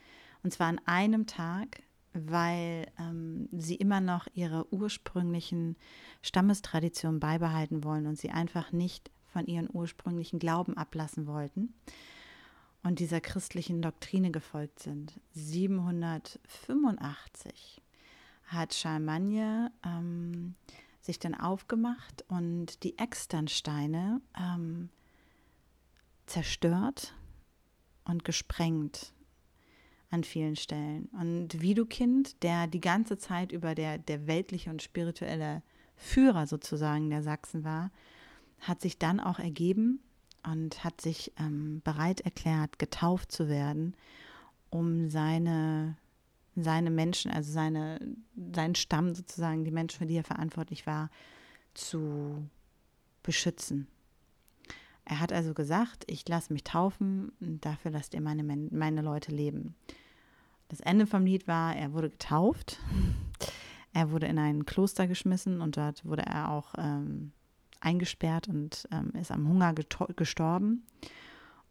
und 0.43 0.53
zwar 0.53 0.69
an 0.69 0.81
einem 0.87 1.27
Tag, 1.27 1.83
weil 2.15 2.87
ähm, 2.99 3.49
sie 3.53 3.75
immer 3.75 4.01
noch 4.01 4.27
ihre 4.35 4.73
ursprünglichen 4.73 5.77
Stammestraditionen 6.23 7.21
beibehalten 7.21 7.85
wollen 7.85 8.07
und 8.07 8.19
sie 8.19 8.31
einfach 8.31 8.73
nicht 8.73 9.11
von 9.27 9.47
ihren 9.47 9.69
ursprünglichen 9.73 10.39
Glauben 10.39 10.77
ablassen 10.77 11.27
wollten 11.27 11.75
und 12.85 13.01
dieser 13.01 13.21
christlichen 13.21 13.83
Doktrine 13.83 14.31
gefolgt 14.31 14.79
sind. 14.79 15.21
785 15.33 17.83
hat 18.47 18.75
Charlemagne 18.75 19.73
ähm, 19.85 20.55
sich 21.01 21.19
dann 21.19 21.35
aufgemacht 21.35 22.25
und 22.29 22.85
die 22.85 22.97
Externsteine 22.99 24.21
ähm, 24.39 24.91
zerstört 26.27 27.15
und 28.05 28.25
gesprengt 28.25 29.14
an 30.15 30.25
vielen 30.25 30.57
Stellen. 30.57 31.09
Und 31.13 31.61
Widukind, 31.61 32.43
der 32.43 32.69
die 32.69 32.81
ganze 32.81 33.19
Zeit 33.19 33.53
über 33.53 33.75
der, 33.75 33.99
der 33.99 34.27
weltliche 34.27 34.71
und 34.71 34.81
spirituelle 34.81 35.63
Führer 35.97 36.47
sozusagen 36.47 37.11
der 37.11 37.23
Sachsen 37.23 37.65
war, 37.65 37.91
hat 38.61 38.81
sich 38.81 38.99
dann 38.99 39.21
auch 39.21 39.39
ergeben 39.39 40.01
und 40.45 40.85
hat 40.85 41.01
sich 41.01 41.33
ähm, 41.39 41.83
bereit 41.85 42.21
erklärt, 42.21 42.79
getauft 42.79 43.33
zu 43.33 43.49
werden, 43.49 43.95
um 44.71 45.11
seine, 45.11 45.97
seine 46.55 46.91
Menschen, 46.91 47.31
also 47.31 47.53
seine, 47.53 47.99
seinen 48.53 48.77
Stamm 48.77 49.15
sozusagen, 49.15 49.65
die 49.65 49.71
Menschen, 49.71 49.99
für 49.99 50.07
die 50.07 50.17
er 50.17 50.25
verantwortlich 50.25 50.87
war, 50.87 51.11
zu 51.75 52.49
beschützen. 53.23 53.89
Er 55.05 55.21
hat 55.21 55.33
also 55.33 55.55
gesagt, 55.55 56.05
ich 56.07 56.27
lasse 56.29 56.53
mich 56.53 56.65
taufen, 56.65 57.33
dafür 57.41 57.91
lasst 57.91 58.15
ihr 58.15 58.21
meine, 58.21 58.45
meine 58.45 59.03
Leute 59.03 59.33
leben. 59.33 59.75
Das 60.69 60.81
Ende 60.81 61.07
vom 61.07 61.25
Lied 61.25 61.47
war, 61.47 61.77
er 61.77 61.93
wurde 61.93 62.11
getauft, 62.11 62.79
er 63.93 64.11
wurde 64.11 64.27
in 64.27 64.39
ein 64.39 64.67
Kloster 64.67 65.07
geschmissen 65.07 65.61
und 65.61 65.77
dort 65.77 66.05
wurde 66.05 66.23
er 66.23 66.51
auch 66.51 66.75
ähm, 66.79 67.33
eingesperrt 67.81 68.49
und 68.49 68.89
ähm, 68.91 69.13
ist 69.21 69.31
am 69.31 69.49
Hunger 69.49 69.75
gestorben. 69.75 70.85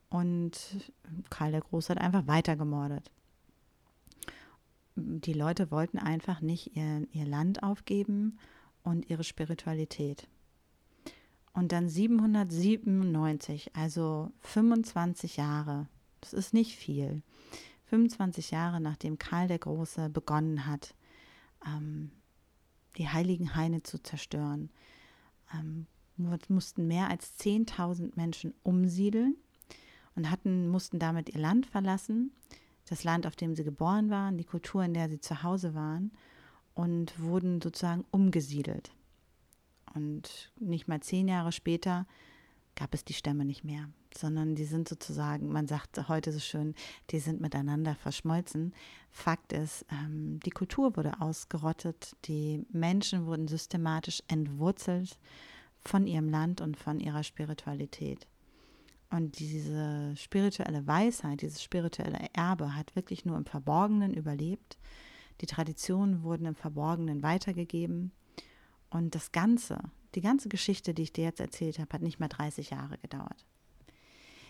Und 0.10 0.92
Karl 1.30 1.52
der 1.52 1.62
Große 1.62 1.90
hat 1.90 2.00
einfach 2.00 2.28
weiter 2.28 2.56
gemordet. 2.56 3.12
Die 4.96 5.34
Leute 5.34 5.72
wollten 5.72 5.98
einfach 5.98 6.40
nicht 6.40 6.76
ihr, 6.76 7.08
ihr 7.12 7.26
Land 7.26 7.64
aufgeben 7.64 8.38
und 8.84 9.10
ihre 9.10 9.24
Spiritualität. 9.24 10.28
Und 11.52 11.72
dann 11.72 11.90
797, 11.90 13.76
also 13.76 14.32
25 14.42 15.38
Jahre, 15.38 15.88
das 16.22 16.34
ist 16.34 16.54
nicht 16.54 16.76
viel, 16.76 17.24
25 17.94 18.50
Jahre 18.50 18.82
nachdem 18.82 19.20
Karl 19.20 19.48
der 19.48 19.60
Große 19.60 20.10
begonnen 20.10 20.66
hat, 20.66 20.96
ähm, 21.64 22.10
die 22.98 23.08
heiligen 23.08 23.54
Haine 23.54 23.84
zu 23.84 24.02
zerstören, 24.02 24.72
ähm, 25.54 25.86
mussten 26.18 26.88
mehr 26.88 27.12
als 27.12 27.38
10.000 27.38 28.16
Menschen 28.16 28.56
umsiedeln 28.64 29.36
und 30.16 30.32
hatten, 30.32 30.70
mussten 30.70 30.98
damit 30.98 31.30
ihr 31.30 31.40
Land 31.40 31.68
verlassen, 31.68 32.32
das 32.90 33.04
Land, 33.04 33.28
auf 33.28 33.36
dem 33.36 33.56
sie 33.56 33.64
geboren 33.64 34.10
waren, 34.10 34.40
die 34.40 34.44
Kultur, 34.44 34.84
in 34.84 34.96
der 34.96 35.08
sie 35.08 35.20
zu 35.20 35.44
Hause 35.44 35.76
waren 35.76 36.12
und 36.74 37.20
wurden 37.22 37.62
sozusagen 37.62 38.06
umgesiedelt. 38.10 38.92
Und 39.94 40.52
nicht 40.60 40.88
mal 40.88 41.02
zehn 41.02 41.28
Jahre 41.28 41.52
später 41.52 42.08
gab 42.76 42.94
es 42.94 43.06
die 43.06 43.14
Stämme 43.14 43.46
nicht 43.46 43.64
mehr, 43.64 43.90
sondern 44.16 44.56
die 44.56 44.66
sind 44.66 44.88
sozusagen, 44.90 45.52
man 45.52 45.68
sagt 45.68 46.08
heute 46.08 46.32
so 46.32 46.40
schön, 46.40 46.74
die 47.12 47.20
sind 47.20 47.42
miteinander 47.42 47.96
verschmolzen. 47.96 48.74
Fakt 49.12 49.54
ist, 49.54 49.86
ähm, 49.92 50.40
die 50.46 50.52
Kultur 50.52 50.96
wurde 50.96 51.22
ausgerottet, 51.22 52.16
die 52.26 52.66
Menschen 52.72 53.26
wurden 53.26 53.48
systematisch 53.48 54.24
entwurzelt 54.28 55.18
von 55.80 56.08
ihrem 56.08 56.30
Land 56.30 56.62
und 56.62 56.78
von 56.78 57.00
ihrer 57.00 57.24
Spiritualität. 57.24 58.28
Und 59.10 59.38
diese 59.38 60.16
spirituelle 60.16 60.88
Weisheit, 60.88 61.42
dieses 61.42 61.62
spirituelle 61.62 62.18
Erbe 62.34 62.76
hat 62.76 62.96
wirklich 62.96 63.26
nur 63.26 63.38
im 63.38 63.46
Verborgenen 63.46 64.14
überlebt. 64.16 64.80
Die 65.42 65.46
Traditionen 65.46 66.24
wurden 66.24 66.48
im 66.48 66.56
Verborgenen 66.56 67.22
weitergegeben. 67.22 68.12
Und 68.90 69.14
das 69.14 69.32
Ganze, 69.32 69.80
die 70.16 70.22
ganze 70.22 70.50
Geschichte, 70.50 70.94
die 70.94 71.04
ich 71.04 71.14
dir 71.14 71.24
jetzt 71.24 71.40
erzählt 71.40 71.80
habe, 71.80 71.92
hat 71.94 72.02
nicht 72.02 72.20
mal 72.20 72.28
30 72.28 72.70
Jahre 72.70 72.98
gedauert. 73.00 73.46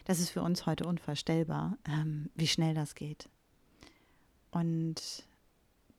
Das 0.06 0.20
ist 0.20 0.30
für 0.30 0.42
uns 0.42 0.66
heute 0.66 0.86
unvorstellbar, 0.86 1.78
ähm, 1.88 2.30
wie 2.36 2.48
schnell 2.48 2.74
das 2.74 2.96
geht. 2.96 3.30
Und 4.52 5.26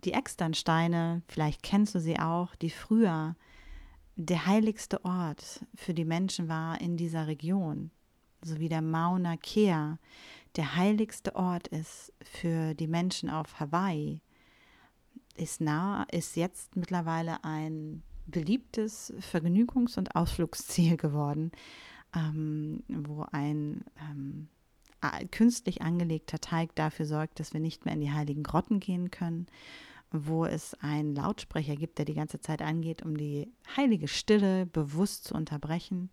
die 0.04 0.12
Externsteine, 0.12 1.22
vielleicht 1.28 1.62
kennst 1.62 1.94
du 1.94 2.00
sie 2.00 2.18
auch, 2.18 2.54
die 2.56 2.70
früher 2.70 3.34
der 4.16 4.46
heiligste 4.46 5.04
Ort 5.04 5.64
für 5.74 5.94
die 5.94 6.04
Menschen 6.04 6.48
war 6.48 6.80
in 6.80 6.96
dieser 6.96 7.26
Region, 7.26 7.90
so 8.42 8.60
wie 8.60 8.68
der 8.68 8.82
Mauna 8.82 9.36
Kea 9.36 9.98
der 10.56 10.76
heiligste 10.76 11.34
Ort 11.34 11.66
ist 11.68 12.12
für 12.22 12.74
die 12.74 12.86
Menschen 12.86 13.28
auf 13.28 13.58
Hawaii, 13.58 14.20
ist 15.34 15.60
nah, 15.60 16.06
ist 16.12 16.36
jetzt 16.36 16.76
mittlerweile 16.76 17.42
ein 17.42 18.04
beliebtes 18.26 19.12
Vergnügungs- 19.20 19.98
und 19.98 20.14
Ausflugsziel 20.16 20.96
geworden, 20.96 21.52
ähm, 22.14 22.82
wo 22.88 23.24
ein 23.32 23.84
ähm, 24.00 24.48
künstlich 25.30 25.82
angelegter 25.82 26.40
Teig 26.40 26.74
dafür 26.74 27.06
sorgt, 27.06 27.40
dass 27.40 27.52
wir 27.52 27.60
nicht 27.60 27.84
mehr 27.84 27.94
in 27.94 28.00
die 28.00 28.12
heiligen 28.12 28.42
Grotten 28.42 28.80
gehen 28.80 29.10
können, 29.10 29.46
wo 30.10 30.44
es 30.44 30.74
einen 30.74 31.14
Lautsprecher 31.14 31.76
gibt, 31.76 31.98
der 31.98 32.04
die 32.04 32.14
ganze 32.14 32.40
Zeit 32.40 32.62
angeht, 32.62 33.02
um 33.02 33.16
die 33.16 33.52
heilige 33.76 34.08
Stille 34.08 34.66
bewusst 34.66 35.24
zu 35.24 35.34
unterbrechen. 35.34 36.10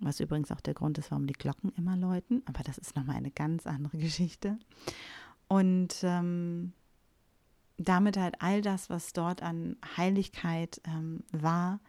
Was 0.00 0.20
übrigens 0.20 0.50
auch 0.50 0.60
der 0.60 0.74
Grund 0.74 0.98
ist, 0.98 1.10
warum 1.10 1.26
die 1.26 1.34
Glocken 1.34 1.72
immer 1.76 1.96
läuten. 1.96 2.42
Aber 2.46 2.62
das 2.62 2.78
ist 2.78 2.96
nochmal 2.96 3.16
eine 3.16 3.30
ganz 3.30 3.66
andere 3.66 3.98
Geschichte. 3.98 4.58
Und 5.46 5.96
ähm, 6.02 6.72
damit 7.80 8.16
halt 8.16 8.36
all 8.40 8.60
das, 8.60 8.90
was 8.90 9.12
dort 9.12 9.42
an 9.42 9.76
Heiligkeit 9.96 10.80
ähm, 10.86 11.24
war, 11.32 11.80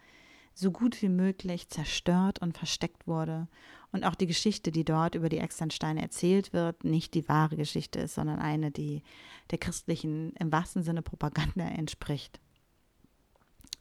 so 0.54 0.72
gut 0.72 1.02
wie 1.02 1.10
möglich 1.10 1.70
zerstört 1.70 2.40
und 2.40 2.58
versteckt 2.58 3.08
wurde. 3.08 3.48
Und 3.92 4.06
auch 4.06 4.16
die 4.16 4.28
Geschichte, 4.28 4.72
die 4.72 4.86
dort 4.86 5.16
über 5.16 5.28
die 5.28 5.40
Externsteine 5.40 6.02
erzählt 6.02 6.54
wird, 6.54 6.84
nicht 6.84 7.14
die 7.14 7.28
wahre 7.28 7.58
Geschichte 7.58 8.00
ist, 8.00 8.16
sondern 8.16 8.40
eine, 8.40 8.72
die 8.72 9.04
der 9.52 9.58
christlichen, 9.58 10.34
im 10.40 10.52
wahrsten 10.52 10.84
Sinne 10.84 11.02
Propaganda 11.02 11.66
entspricht. 11.68 12.40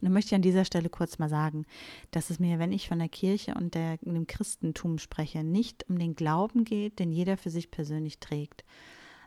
Nun 0.00 0.12
möchte 0.12 0.28
ich 0.28 0.34
an 0.34 0.42
dieser 0.42 0.64
Stelle 0.64 0.88
kurz 0.88 1.18
mal 1.18 1.28
sagen, 1.28 1.66
dass 2.10 2.30
es 2.30 2.40
mir, 2.40 2.58
wenn 2.58 2.72
ich 2.72 2.88
von 2.88 2.98
der 2.98 3.10
Kirche 3.10 3.54
und 3.54 3.74
der, 3.74 3.98
dem 3.98 4.26
Christentum 4.26 4.98
spreche, 4.98 5.44
nicht 5.44 5.88
um 5.88 5.98
den 5.98 6.16
Glauben 6.16 6.64
geht, 6.64 6.98
den 6.98 7.12
jeder 7.12 7.36
für 7.36 7.50
sich 7.50 7.70
persönlich 7.70 8.18
trägt, 8.18 8.64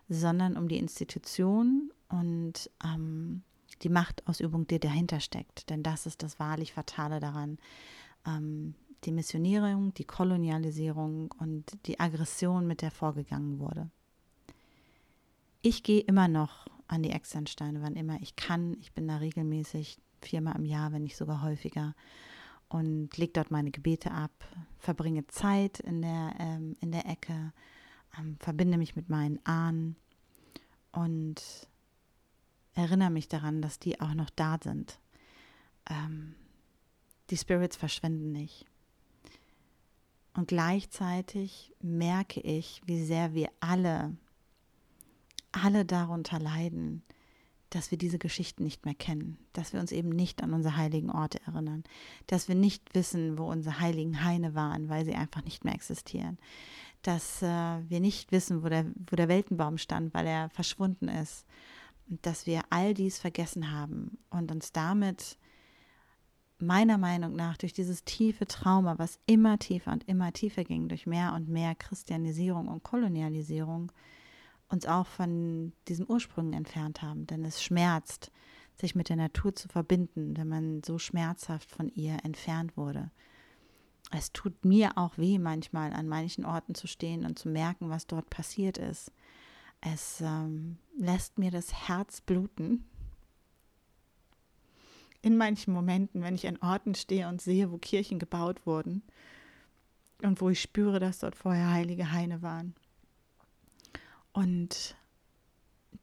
sondern 0.10 0.58
um 0.58 0.68
die 0.68 0.78
Institution 0.78 1.92
und 2.10 2.70
ähm, 2.84 3.44
die 3.82 3.90
Machtausübung, 3.90 4.68
die 4.68 4.80
dahinter 4.80 5.20
steckt. 5.20 5.70
Denn 5.70 5.84
das 5.84 6.06
ist 6.06 6.24
das 6.24 6.40
wahrlich 6.40 6.74
Fatale 6.74 7.20
daran. 7.20 7.58
Ähm, 8.26 8.76
die 9.04 9.12
Missionierung, 9.12 9.94
die 9.94 10.06
Kolonialisierung 10.06 11.34
und 11.40 11.66
die 11.86 12.00
Aggression, 12.00 12.68
mit 12.68 12.82
der 12.82 12.92
vorgegangen 12.92 13.60
wurde. 13.60 13.90
Ich 15.62 15.84
gehe 15.84 16.02
immer 16.02 16.28
noch 16.28 16.68
an 16.88 17.04
die 17.04 17.12
Externsteine, 17.12 17.82
wann 17.82 17.96
immer 17.96 18.22
ich 18.22 18.36
kann. 18.36 18.78
Ich 18.82 18.94
bin 18.94 19.08
da 19.08 19.18
regelmäßig 19.18 19.98
viermal 20.22 20.56
im 20.56 20.66
Jahr, 20.66 20.92
wenn 20.92 21.04
nicht 21.04 21.18
sogar 21.18 21.42
häufiger 21.42 21.96
und 22.70 23.16
lege 23.18 23.34
dort 23.34 23.52
meine 23.52 23.72
Gebete 23.72 24.12
ab, 24.12 24.32
verbringe 24.80 25.28
Zeit 25.28 25.80
in 25.80 26.02
der, 26.02 26.34
ähm, 26.40 26.76
in 26.82 26.92
der 26.92 27.06
Ecke, 27.06 27.54
ähm, 28.18 28.38
verbinde 28.40 28.78
mich 28.78 28.96
mit 28.96 29.10
meinen 29.10 29.40
Ahnen 29.46 29.96
und 30.92 31.42
erinnere 32.76 33.10
mich 33.10 33.28
daran, 33.28 33.62
dass 33.62 33.80
die 33.80 34.00
auch 34.02 34.14
noch 34.14 34.30
da 34.30 34.58
sind. 34.64 35.00
Ähm, 35.90 36.36
die 37.30 37.38
Spirits 37.38 37.76
verschwinden 37.76 38.32
nicht. 38.32 38.66
Und 40.34 40.48
gleichzeitig 40.48 41.74
merke 41.82 42.40
ich, 42.42 42.82
wie 42.86 43.04
sehr 43.04 43.34
wir 43.34 43.50
alle, 43.60 44.16
alle 45.52 45.86
darunter 45.86 46.40
leiden, 46.40 47.04
dass 47.70 47.92
wir 47.92 47.98
diese 47.98 48.20
Geschichten 48.20 48.64
nicht 48.64 48.86
mehr 48.86 48.96
kennen, 48.96 49.38
dass 49.54 49.74
wir 49.74 49.80
uns 49.80 49.92
eben 49.92 50.10
nicht 50.10 50.44
an 50.44 50.54
unsere 50.54 50.78
heiligen 50.78 51.10
Orte 51.10 51.40
erinnern, 51.46 51.84
dass 52.28 52.48
wir 52.48 52.56
nicht 52.56 52.94
wissen, 52.94 53.38
wo 53.38 53.46
unsere 53.46 53.80
heiligen 53.80 54.24
Haine 54.24 54.54
waren, 54.54 54.90
weil 54.90 55.06
sie 55.06 55.16
einfach 55.16 55.44
nicht 55.44 55.64
mehr 55.66 55.74
existieren, 55.74 56.38
dass 57.04 57.42
äh, 57.42 57.48
wir 57.48 58.00
nicht 58.00 58.32
wissen, 58.32 58.64
wo 58.64 58.70
der, 58.70 58.86
wo 59.10 59.16
der 59.16 59.28
Weltenbaum 59.28 59.78
stand, 59.78 60.14
weil 60.14 60.26
er 60.26 60.50
verschwunden 60.50 61.08
ist, 61.08 61.46
dass 62.08 62.46
wir 62.46 62.62
all 62.70 62.94
dies 62.94 63.20
vergessen 63.20 63.72
haben 63.72 64.18
und 64.30 64.52
uns 64.52 64.72
damit 64.72 65.38
meiner 66.60 66.98
Meinung 66.98 67.34
nach 67.36 67.58
durch 67.58 67.74
dieses 67.74 68.04
tiefe 68.04 68.46
Trauma, 68.46 68.98
was 68.98 69.20
immer 69.26 69.60
tiefer 69.60 69.92
und 69.92 70.08
immer 70.08 70.32
tiefer 70.34 70.64
ging, 70.64 70.88
durch 70.88 71.06
mehr 71.06 71.34
und 71.34 71.50
mehr 71.50 71.76
Christianisierung 71.76 72.68
und 72.68 72.84
Kolonialisierung, 72.84 73.92
uns 74.70 74.86
auch 74.86 75.08
von 75.08 75.74
diesem 75.88 76.06
Ursprung 76.08 76.54
entfernt 76.54 77.02
haben. 77.02 77.28
Denn 77.28 77.46
es 77.46 77.62
schmerzt, 77.62 78.32
sich 78.80 78.96
mit 78.96 79.10
der 79.10 79.18
Natur 79.18 79.54
zu 79.56 79.68
verbinden, 79.68 80.36
wenn 80.38 80.48
man 80.48 80.84
so 80.84 80.98
schmerzhaft 80.98 81.70
von 81.70 81.90
ihr 81.90 82.18
entfernt 82.24 82.76
wurde. 82.76 83.12
Es 84.12 84.32
tut 84.32 84.64
mir 84.64 84.98
auch 84.98 85.18
weh, 85.18 85.40
manchmal 85.40 85.94
an 85.94 86.08
manchen 86.08 86.46
Orten 86.46 86.76
zu 86.76 86.88
stehen 86.88 87.26
und 87.26 87.40
zu 87.40 87.50
merken, 87.50 87.90
was 87.90 88.06
dort 88.06 88.30
passiert 88.30 88.78
ist. 88.78 89.12
Es 89.82 90.22
ähm, 90.22 90.78
lässt 90.98 91.38
mir 91.38 91.52
das 91.52 91.74
Herz 91.88 92.22
bluten, 92.22 92.86
in 95.24 95.38
manchen 95.38 95.74
Momenten, 95.74 96.22
wenn 96.22 96.36
ich 96.36 96.48
an 96.48 96.58
Orten 96.58 96.96
stehe 96.96 97.30
und 97.30 97.42
sehe, 97.42 97.72
wo 97.72 97.78
Kirchen 97.78 98.20
gebaut 98.20 98.66
wurden 98.66 99.02
und 100.22 100.42
wo 100.42 100.50
ich 100.50 100.62
spüre, 100.62 101.00
dass 101.00 101.20
dort 101.20 101.36
vorher 101.36 101.72
heilige 101.72 102.12
Haine 102.12 102.42
waren. 102.42 102.76
Und 104.34 104.96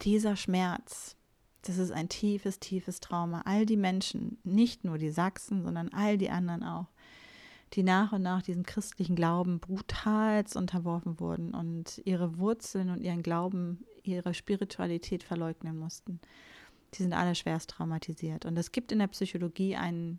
dieser 0.03 0.37
Schmerz, 0.37 1.17
das 1.63 1.77
ist 1.77 1.91
ein 1.91 2.09
tiefes, 2.09 2.61
tiefes 2.61 3.01
Trauma. 3.01 3.43
All 3.45 3.67
die 3.67 3.77
Menschen, 3.77 4.39
nicht 4.43 4.85
nur 4.85 4.97
die 4.97 5.11
Sachsen, 5.11 5.63
sondern 5.63 5.91
all 5.91 6.17
die 6.17 6.31
anderen 6.31 6.63
auch, 6.63 6.87
die 7.75 7.83
nach 7.83 8.13
und 8.13 8.23
nach 8.23 8.43
diesem 8.43 8.65
christlichen 8.65 9.15
Glauben 9.15 9.61
brutalst 9.61 10.57
unterworfen 10.57 11.21
wurden 11.21 11.55
und 11.55 12.01
ihre 12.05 12.39
Wurzeln 12.39 12.91
und 12.91 13.01
ihren 13.01 13.23
Glauben, 13.23 13.85
ihre 14.03 14.35
Spiritualität 14.35 15.23
verleugnen 15.23 15.79
mussten 15.79 16.21
die 16.95 17.03
sind 17.03 17.13
alle 17.13 17.35
schwerst 17.35 17.71
traumatisiert. 17.71 18.45
Und 18.45 18.57
es 18.57 18.73
gibt 18.73 18.93
in 18.93 18.99
der 18.99 19.07
Psychologie 19.09 19.77
einen 19.77 20.19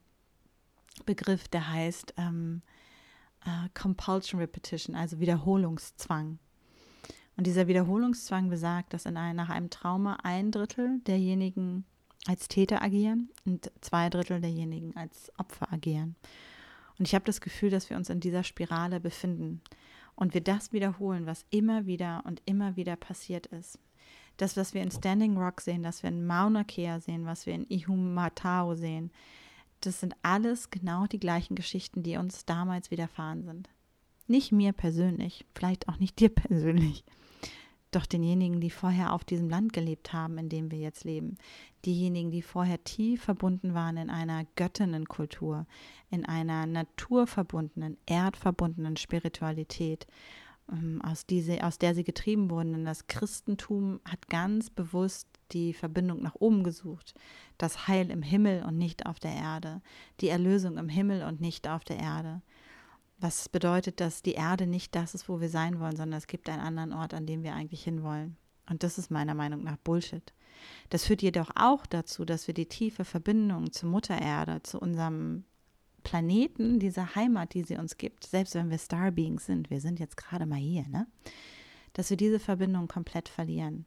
Begriff, 1.05 1.47
der 1.47 1.69
heißt 1.69 2.13
ähm, 2.17 2.61
äh, 3.45 3.69
Compulsion 3.73 4.39
Repetition, 4.39 4.95
also 4.95 5.19
Wiederholungszwang. 5.19 6.39
Und 7.37 7.47
dieser 7.47 7.67
Wiederholungszwang 7.67 8.49
besagt, 8.49 8.93
dass 8.93 9.05
in 9.05 9.17
ein, 9.17 9.35
nach 9.35 9.49
einem 9.49 9.69
Trauma 9.69 10.17
ein 10.23 10.51
Drittel 10.51 10.99
derjenigen 11.07 11.85
als 12.27 12.47
Täter 12.47 12.83
agieren 12.83 13.29
und 13.45 13.71
zwei 13.81 14.09
Drittel 14.09 14.41
derjenigen 14.41 14.95
als 14.95 15.31
Opfer 15.39 15.73
agieren. 15.73 16.15
Und 17.01 17.07
ich 17.07 17.15
habe 17.15 17.25
das 17.25 17.41
Gefühl, 17.41 17.71
dass 17.71 17.89
wir 17.89 17.97
uns 17.97 18.11
in 18.11 18.19
dieser 18.19 18.43
Spirale 18.43 18.99
befinden 18.99 19.59
und 20.13 20.35
wir 20.35 20.41
das 20.41 20.71
wiederholen, 20.71 21.25
was 21.25 21.45
immer 21.49 21.87
wieder 21.87 22.21
und 22.27 22.43
immer 22.45 22.75
wieder 22.75 22.95
passiert 22.95 23.47
ist 23.47 23.79
das, 24.41 24.57
was 24.57 24.73
wir 24.73 24.81
in 24.81 24.91
Standing 24.91 25.37
Rock 25.37 25.61
sehen, 25.61 25.83
das 25.83 26.03
wir 26.03 26.09
in 26.09 26.25
Mauna 26.25 26.63
Kea 26.63 26.99
sehen, 26.99 27.25
was 27.25 27.45
wir 27.45 27.53
in 27.53 27.69
Ihumatao 27.69 28.75
sehen, 28.75 29.11
das 29.81 29.99
sind 29.99 30.15
alles 30.21 30.69
genau 30.69 31.05
die 31.05 31.19
gleichen 31.19 31.55
Geschichten, 31.55 32.03
die 32.03 32.17
uns 32.17 32.45
damals 32.45 32.91
widerfahren 32.91 33.43
sind. 33.43 33.69
Nicht 34.27 34.51
mir 34.51 34.73
persönlich, 34.73 35.45
vielleicht 35.55 35.89
auch 35.89 35.97
nicht 35.97 36.19
dir 36.19 36.29
persönlich, 36.33 37.03
doch 37.91 38.05
denjenigen, 38.05 38.61
die 38.61 38.69
vorher 38.69 39.13
auf 39.13 39.23
diesem 39.23 39.49
Land 39.49 39.73
gelebt 39.73 40.13
haben, 40.13 40.37
in 40.37 40.49
dem 40.49 40.71
wir 40.71 40.79
jetzt 40.79 41.03
leben. 41.03 41.37
Diejenigen, 41.85 42.31
die 42.31 42.41
vorher 42.41 42.83
tief 42.83 43.23
verbunden 43.23 43.73
waren 43.73 43.97
in 43.97 44.09
einer 44.09 44.45
Göttinnenkultur, 44.55 45.65
in 46.09 46.25
einer 46.25 46.65
naturverbundenen, 46.65 47.97
erdverbundenen 48.05 48.97
Spiritualität 48.97 50.07
ähm, 50.71 51.01
aus, 51.01 51.25
diese, 51.25 51.63
aus 51.63 51.77
der 51.77 51.95
sie 51.95 52.03
getrieben 52.03 52.49
wurden. 52.49 52.73
Denn 52.73 52.85
das 52.85 53.07
Christentum 53.07 53.99
hat 54.05 54.27
ganz 54.29 54.69
bewusst 54.69 55.27
die 55.51 55.73
Verbindung 55.73 56.21
nach 56.21 56.35
oben 56.35 56.63
gesucht. 56.63 57.13
Das 57.57 57.87
Heil 57.87 58.09
im 58.09 58.21
Himmel 58.21 58.63
und 58.63 58.77
nicht 58.77 59.05
auf 59.05 59.19
der 59.19 59.33
Erde. 59.33 59.81
Die 60.21 60.29
Erlösung 60.29 60.77
im 60.77 60.89
Himmel 60.89 61.23
und 61.23 61.41
nicht 61.41 61.67
auf 61.67 61.83
der 61.83 61.97
Erde. 61.97 62.41
Was 63.21 63.49
bedeutet, 63.49 63.99
dass 63.99 64.23
die 64.23 64.33
Erde 64.33 64.65
nicht 64.65 64.95
das 64.95 65.13
ist, 65.13 65.29
wo 65.29 65.39
wir 65.39 65.49
sein 65.49 65.79
wollen, 65.79 65.95
sondern 65.95 66.17
es 66.17 66.25
gibt 66.25 66.49
einen 66.49 66.61
anderen 66.61 66.91
Ort, 66.91 67.13
an 67.13 67.27
dem 67.27 67.43
wir 67.43 67.53
eigentlich 67.53 67.83
hinwollen. 67.83 68.35
Und 68.67 68.81
das 68.81 68.97
ist 68.97 69.11
meiner 69.11 69.35
Meinung 69.35 69.63
nach 69.63 69.77
Bullshit. 69.77 70.33
Das 70.89 71.05
führt 71.05 71.21
jedoch 71.21 71.51
auch 71.55 71.85
dazu, 71.85 72.25
dass 72.25 72.47
wir 72.47 72.55
die 72.55 72.65
tiefe 72.65 73.05
Verbindung 73.05 73.71
zur 73.71 73.89
Mutter 73.89 74.19
Erde, 74.19 74.63
zu 74.63 74.79
unserem 74.79 75.43
Planeten, 76.03 76.79
diese 76.79 77.15
Heimat, 77.15 77.53
die 77.53 77.63
sie 77.63 77.77
uns 77.77 77.97
gibt, 77.97 78.25
selbst 78.25 78.55
wenn 78.55 78.71
wir 78.71 78.79
Starbeings 78.79 79.45
sind, 79.45 79.69
wir 79.69 79.81
sind 79.81 79.99
jetzt 79.99 80.17
gerade 80.17 80.47
mal 80.47 80.57
hier, 80.57 80.87
ne? 80.87 81.05
Dass 81.93 82.09
wir 82.09 82.17
diese 82.17 82.39
Verbindung 82.39 82.87
komplett 82.87 83.29
verlieren. 83.29 83.85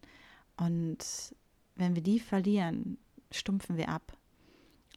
Und 0.57 1.35
wenn 1.75 1.97
wir 1.97 2.03
die 2.03 2.21
verlieren, 2.21 2.99
stumpfen 3.33 3.77
wir 3.77 3.89
ab. 3.89 4.17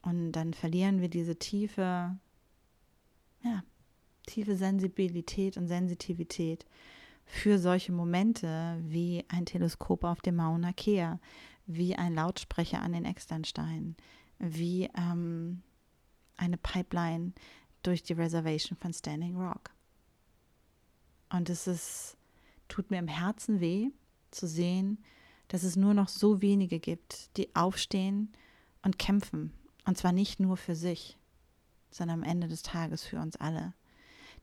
Und 0.04 0.34
dann 0.34 0.54
verlieren 0.54 1.02
wir 1.02 1.10
diese 1.10 1.38
tiefe, 1.38 2.16
ja, 3.44 3.64
tiefe 4.28 4.56
Sensibilität 4.56 5.58
und 5.58 5.68
Sensitivität 5.68 6.66
für 7.26 7.58
solche 7.58 7.92
Momente 7.92 8.78
wie 8.84 9.26
ein 9.28 9.46
Teleskop 9.46 10.04
auf 10.04 10.22
dem 10.22 10.36
Mauna 10.36 10.72
Kea, 10.74 11.20
wie 11.66 11.96
ein 11.96 12.14
Lautsprecher 12.14 12.82
an 12.82 12.94
den 12.94 13.06
Externsteinen, 13.06 13.98
wie 14.40 14.90
ähm, 14.96 15.64
eine 16.38 16.58
Pipeline 16.58 17.34
durch 17.84 18.04
die 18.04 18.14
Reservation 18.14 18.78
von 18.78 18.94
Standing 18.94 19.36
Rock. 19.36 19.72
Und 21.30 21.50
es 21.50 21.68
ist, 21.68 22.18
tut 22.68 22.92
mir 22.92 23.00
im 23.00 23.08
Herzen 23.08 23.60
weh 23.60 23.90
zu 24.32 24.48
sehen, 24.48 25.04
dass 25.50 25.64
es 25.64 25.76
nur 25.76 25.94
noch 25.94 26.08
so 26.08 26.42
wenige 26.42 26.80
gibt, 26.80 27.36
die 27.38 27.54
aufstehen 27.56 28.32
und 28.84 29.00
kämpfen. 29.00 29.52
Und 29.86 29.98
zwar 29.98 30.12
nicht 30.12 30.40
nur 30.40 30.58
für 30.58 30.76
sich, 30.76 31.18
sondern 31.92 32.22
am 32.22 32.30
Ende 32.30 32.48
des 32.48 32.64
Tages 32.64 33.04
für 33.04 33.20
uns 33.20 33.36
alle. 33.38 33.74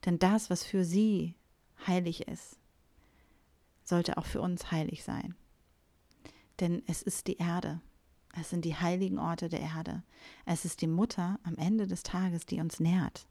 Denn 0.05 0.19
das, 0.19 0.51
was 0.51 0.65
für 0.65 0.85
sie 0.85 1.35
heilig 1.87 2.29
ist, 2.29 2.59
sollte 3.85 4.17
auch 4.17 4.27
für 4.27 4.41
uns 4.41 4.71
heilig 4.71 5.05
sein. 5.05 5.35
Denn 6.61 6.83
es 6.87 7.03
ist 7.03 7.27
die 7.27 7.39
Erde. 7.39 7.81
Es 8.39 8.51
sind 8.51 8.65
die 8.65 8.77
heiligen 8.77 9.19
Orte 9.19 9.49
der 9.49 9.61
Erde. 9.61 10.03
Es 10.45 10.65
ist 10.65 10.81
die 10.81 10.87
Mutter 10.87 11.39
am 11.45 11.57
Ende 11.57 11.87
des 11.87 12.03
Tages, 12.03 12.47
die 12.47 12.61
uns 12.61 12.81
nährt. 12.81 13.27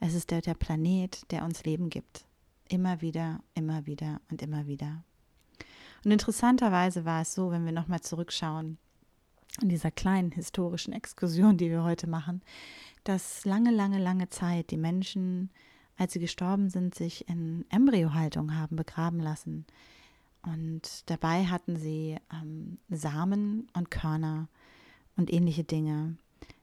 Es 0.00 0.14
ist 0.14 0.30
der, 0.30 0.40
der 0.40 0.54
Planet, 0.54 1.30
der 1.30 1.44
uns 1.44 1.64
Leben 1.64 1.90
gibt. 1.90 2.24
Immer 2.68 3.00
wieder, 3.00 3.40
immer 3.54 3.86
wieder 3.86 4.20
und 4.30 4.42
immer 4.42 4.66
wieder. 4.66 5.02
Und 6.04 6.12
interessanterweise 6.12 7.04
war 7.04 7.22
es 7.22 7.34
so, 7.34 7.50
wenn 7.50 7.64
wir 7.64 7.72
nochmal 7.72 8.00
zurückschauen, 8.00 8.78
in 9.60 9.68
dieser 9.68 9.90
kleinen 9.90 10.30
historischen 10.30 10.92
Exkursion, 10.92 11.56
die 11.56 11.70
wir 11.70 11.82
heute 11.82 12.06
machen, 12.06 12.42
dass 13.04 13.44
lange, 13.44 13.70
lange, 13.70 13.98
lange 13.98 14.28
Zeit 14.28 14.70
die 14.70 14.76
Menschen, 14.76 15.50
als 15.98 16.12
sie 16.12 16.20
gestorben 16.20 16.70
sind, 16.70 16.94
sich 16.94 17.28
in 17.28 17.64
Embryohaltung 17.70 18.54
haben 18.54 18.76
begraben 18.76 19.20
lassen. 19.20 19.66
Und 20.42 21.02
dabei 21.10 21.46
hatten 21.46 21.76
sie 21.76 22.16
ähm, 22.32 22.78
Samen 22.88 23.68
und 23.74 23.90
Körner 23.90 24.48
und 25.16 25.32
ähnliche 25.32 25.64
Dinge, 25.64 26.16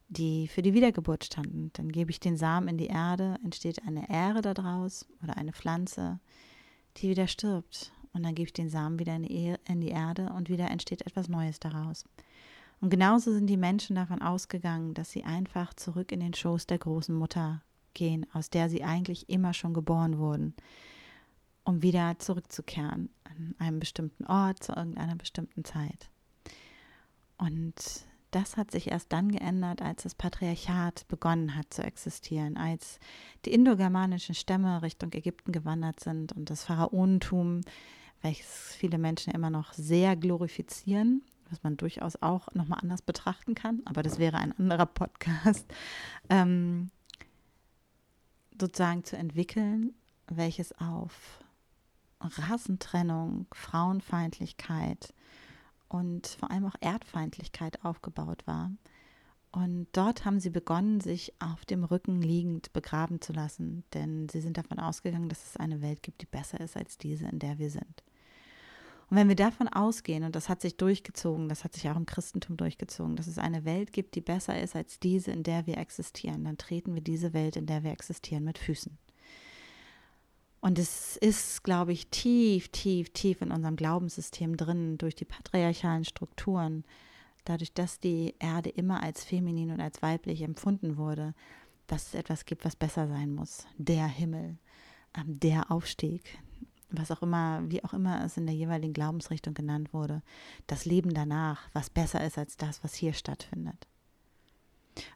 die 0.08 0.48
für 0.48 0.62
die 0.62 0.74
Wiedergeburt 0.74 1.26
standen. 1.26 1.72
Dann 1.74 1.92
gebe 1.92 2.10
ich 2.10 2.22
den 2.22 2.38
Samen 2.38 2.70
in 2.70 2.78
die 2.78 2.88
Erde, 2.88 3.38
entsteht 3.44 3.84
eine 3.86 4.10
Ähre 4.10 4.42
daraus 4.42 5.06
oder 5.22 5.36
eine 5.36 5.52
Pflanze, 5.52 6.20
die 6.98 7.10
wieder 7.10 7.28
stirbt. 7.28 7.92
Und 8.14 8.24
dann 8.24 8.34
gebe 8.34 8.48
ich 8.48 8.54
den 8.54 8.70
Samen 8.70 8.98
wieder 8.98 9.16
in 9.16 9.82
die, 9.82 9.90
Erde 9.90 10.32
und 10.34 10.50
wieder 10.50 10.72
entsteht 10.72 11.06
etwas 11.06 11.28
Neues 11.28 11.60
daraus. 11.60 12.06
Und 12.80 12.90
genauso 12.90 13.34
sind 13.34 13.48
die 13.48 13.58
Menschen 13.58 13.98
davon 13.98 14.22
ausgegangen, 14.22 14.94
dass 14.94 15.12
sie 15.12 15.26
einfach 15.26 15.74
zurück 15.74 16.14
in 16.14 16.22
den 16.22 16.34
Schoß 16.34 16.66
der 16.68 16.78
großen 16.78 17.14
Mutter 17.14 17.62
gehen, 17.96 18.28
aus 18.34 18.52
der 18.52 18.70
sie 18.70 18.84
eigentlich 18.84 19.30
immer 19.30 19.54
schon 19.54 19.74
geboren 19.74 20.20
wurden 20.20 20.54
um 21.66 21.82
wieder 21.82 22.18
zurückzukehren 22.20 23.10
an 23.26 23.56
einem 23.58 23.80
bestimmten 23.80 24.26
Ort 24.26 24.64
zu 24.64 24.72
irgendeiner 24.74 25.16
bestimmten 25.16 25.66
Zeit. 25.66 26.10
Und 27.38 28.06
das 28.32 28.56
hat 28.56 28.72
sich 28.72 28.92
erst 28.92 29.12
dann 29.12 29.32
geändert, 29.32 29.82
als 29.82 30.04
das 30.04 30.16
Patriarchat 30.16 31.08
begonnen 31.08 31.56
hat 31.56 31.74
zu 31.74 31.84
existieren, 31.84 32.56
als 32.56 33.00
die 33.44 33.54
indogermanischen 33.54 34.36
Stämme 34.36 34.82
Richtung 34.82 35.12
Ägypten 35.14 35.52
gewandert 35.52 36.00
sind 36.00 36.34
und 36.34 36.50
das 36.50 36.64
Pharaonentum, 36.64 37.62
welches 38.22 38.76
viele 38.78 38.98
Menschen 38.98 39.34
immer 39.34 39.50
noch 39.50 39.74
sehr 39.74 40.16
glorifizieren, 40.16 41.24
was 41.50 41.64
man 41.64 41.78
durchaus 41.78 42.22
auch 42.22 42.54
nochmal 42.54 42.80
anders 42.82 43.02
betrachten 43.02 43.56
kann, 43.56 43.82
aber 43.86 44.04
das 44.04 44.20
wäre 44.20 44.38
ein 44.38 44.58
anderer 44.58 44.86
Podcast, 44.86 45.66
ähm, 46.30 46.92
sozusagen 48.60 49.04
zu 49.04 49.18
entwickeln, 49.18 49.94
welches 50.28 50.72
auf 50.80 51.40
Rassentrennung, 52.20 53.48
Frauenfeindlichkeit 53.54 55.14
und 55.88 56.28
vor 56.28 56.52
allem 56.52 56.66
auch 56.66 56.76
Erdfeindlichkeit 56.80 57.84
aufgebaut 57.84 58.46
war. 58.48 58.72
Und 59.52 59.88
dort 59.94 60.26
haben 60.26 60.42
sie 60.42 60.50
begonnen, 60.50 61.00
sich 61.00 61.34
auf 61.40 61.64
dem 61.64 61.86
Rücken 61.86 62.22
liegend 62.22 62.74
begraben 62.74 63.22
zu 63.22 63.32
lassen, 63.32 63.86
denn 63.94 64.28
sie 64.28 64.42
sind 64.42 64.58
davon 64.58 64.80
ausgegangen, 64.80 65.30
dass 65.30 65.46
es 65.46 65.58
eine 65.58 65.82
Welt 65.82 66.04
gibt, 66.04 66.22
die 66.22 66.26
besser 66.26 66.60
ist 66.60 66.76
als 66.76 66.98
diese, 66.98 67.26
in 67.28 67.40
der 67.40 67.58
wir 67.58 67.70
sind. 67.70 68.04
Und 69.10 69.18
wenn 69.18 69.28
wir 69.30 69.36
davon 69.36 69.68
ausgehen, 69.68 70.24
und 70.24 70.36
das 70.36 70.50
hat 70.50 70.62
sich 70.62 70.78
durchgezogen, 70.78 71.48
das 71.48 71.64
hat 71.64 71.74
sich 71.74 71.88
auch 71.90 71.96
im 71.96 72.08
Christentum 72.08 72.58
durchgezogen, 72.58 73.16
dass 73.16 73.28
es 73.28 73.38
eine 73.38 73.64
Welt 73.64 73.94
gibt, 73.94 74.16
die 74.16 74.22
besser 74.22 74.60
ist 74.60 74.76
als 74.76 75.00
diese, 75.00 75.32
in 75.32 75.44
der 75.44 75.68
wir 75.68 75.78
existieren, 75.78 76.44
dann 76.44 76.58
treten 76.58 76.96
wir 76.96 77.02
diese 77.02 77.34
Welt, 77.34 77.56
in 77.56 77.68
der 77.68 77.84
wir 77.84 77.92
existieren, 77.92 78.44
mit 78.44 78.58
Füßen. 78.58 78.98
Und 80.60 80.80
es 80.80 81.16
ist, 81.18 81.64
glaube 81.64 81.94
ich, 81.94 82.08
tief, 82.08 82.70
tief, 82.70 83.12
tief 83.12 83.42
in 83.42 83.52
unserem 83.52 83.76
Glaubenssystem 83.76 84.58
drin, 84.58 84.98
durch 84.98 85.14
die 85.14 85.26
patriarchalen 85.26 86.06
Strukturen, 86.06 86.84
dadurch, 87.44 87.74
dass 87.74 88.00
die 88.00 88.34
Erde 88.40 88.72
immer 88.72 89.04
als 89.04 89.24
feminin 89.24 89.70
und 89.70 89.80
als 89.80 90.02
weiblich 90.02 90.42
empfunden 90.42 90.98
wurde, 90.98 91.36
dass 91.86 92.08
es 92.08 92.14
etwas 92.16 92.46
gibt, 92.46 92.66
was 92.66 92.76
besser 92.76 93.08
sein 93.08 93.36
muss. 93.36 93.68
Der 93.78 94.08
Himmel, 94.08 94.58
ähm, 95.16 95.40
der 95.40 95.70
Aufstieg, 95.70 96.40
was 96.90 97.12
auch 97.12 97.22
immer, 97.22 97.64
wie 97.68 97.84
auch 97.84 97.94
immer 97.94 98.24
es 98.24 98.38
in 98.38 98.46
der 98.46 98.56
jeweiligen 98.56 98.94
Glaubensrichtung 98.94 99.54
genannt 99.54 99.94
wurde, 99.94 100.22
das 100.68 100.86
Leben 100.86 101.14
danach, 101.14 101.70
was 101.74 101.90
besser 101.90 102.26
ist 102.26 102.38
als 102.38 102.58
das, 102.58 102.84
was 102.84 102.94
hier 102.94 103.14
stattfindet. 103.14 103.88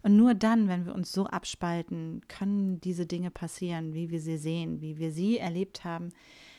Und 0.03 0.17
nur 0.17 0.34
dann, 0.34 0.67
wenn 0.67 0.86
wir 0.86 0.93
uns 0.93 1.12
so 1.12 1.25
abspalten, 1.25 2.21
können 2.27 2.82
diese 2.82 3.05
Dinge 3.05 3.32
passieren, 3.32 3.93
wie 3.93 4.10
wir 4.10 4.19
sie 4.19 4.38
sehen, 4.38 4.82
wie 4.82 4.97
wir 4.97 5.12
sie 5.12 5.38
erlebt 5.38 5.84
haben, 5.84 6.10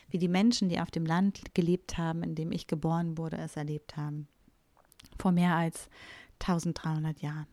wie 0.09 0.17
die 0.17 0.27
Menschen, 0.27 0.69
die 0.69 0.79
auf 0.79 0.91
dem 0.91 1.05
Land 1.05 1.53
gelebt 1.53 1.97
haben, 1.97 2.23
in 2.23 2.35
dem 2.35 2.51
ich 2.51 2.67
geboren 2.67 3.17
wurde, 3.17 3.37
es 3.37 3.55
erlebt 3.55 3.95
haben. 3.95 4.27
Vor 5.19 5.31
mehr 5.31 5.55
als 5.55 5.89
1300 6.39 7.21
Jahren. 7.21 7.47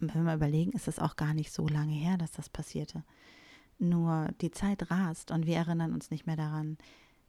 Und 0.00 0.14
wenn 0.14 0.24
wir 0.24 0.34
überlegen, 0.34 0.72
ist 0.72 0.88
es 0.88 0.98
auch 0.98 1.16
gar 1.16 1.34
nicht 1.34 1.52
so 1.52 1.68
lange 1.68 1.92
her, 1.92 2.16
dass 2.16 2.32
das 2.32 2.48
passierte. 2.48 3.04
Nur 3.78 4.28
die 4.40 4.50
Zeit 4.50 4.90
rast 4.90 5.30
und 5.30 5.46
wir 5.46 5.56
erinnern 5.56 5.92
uns 5.92 6.10
nicht 6.10 6.26
mehr 6.26 6.36
daran, 6.36 6.78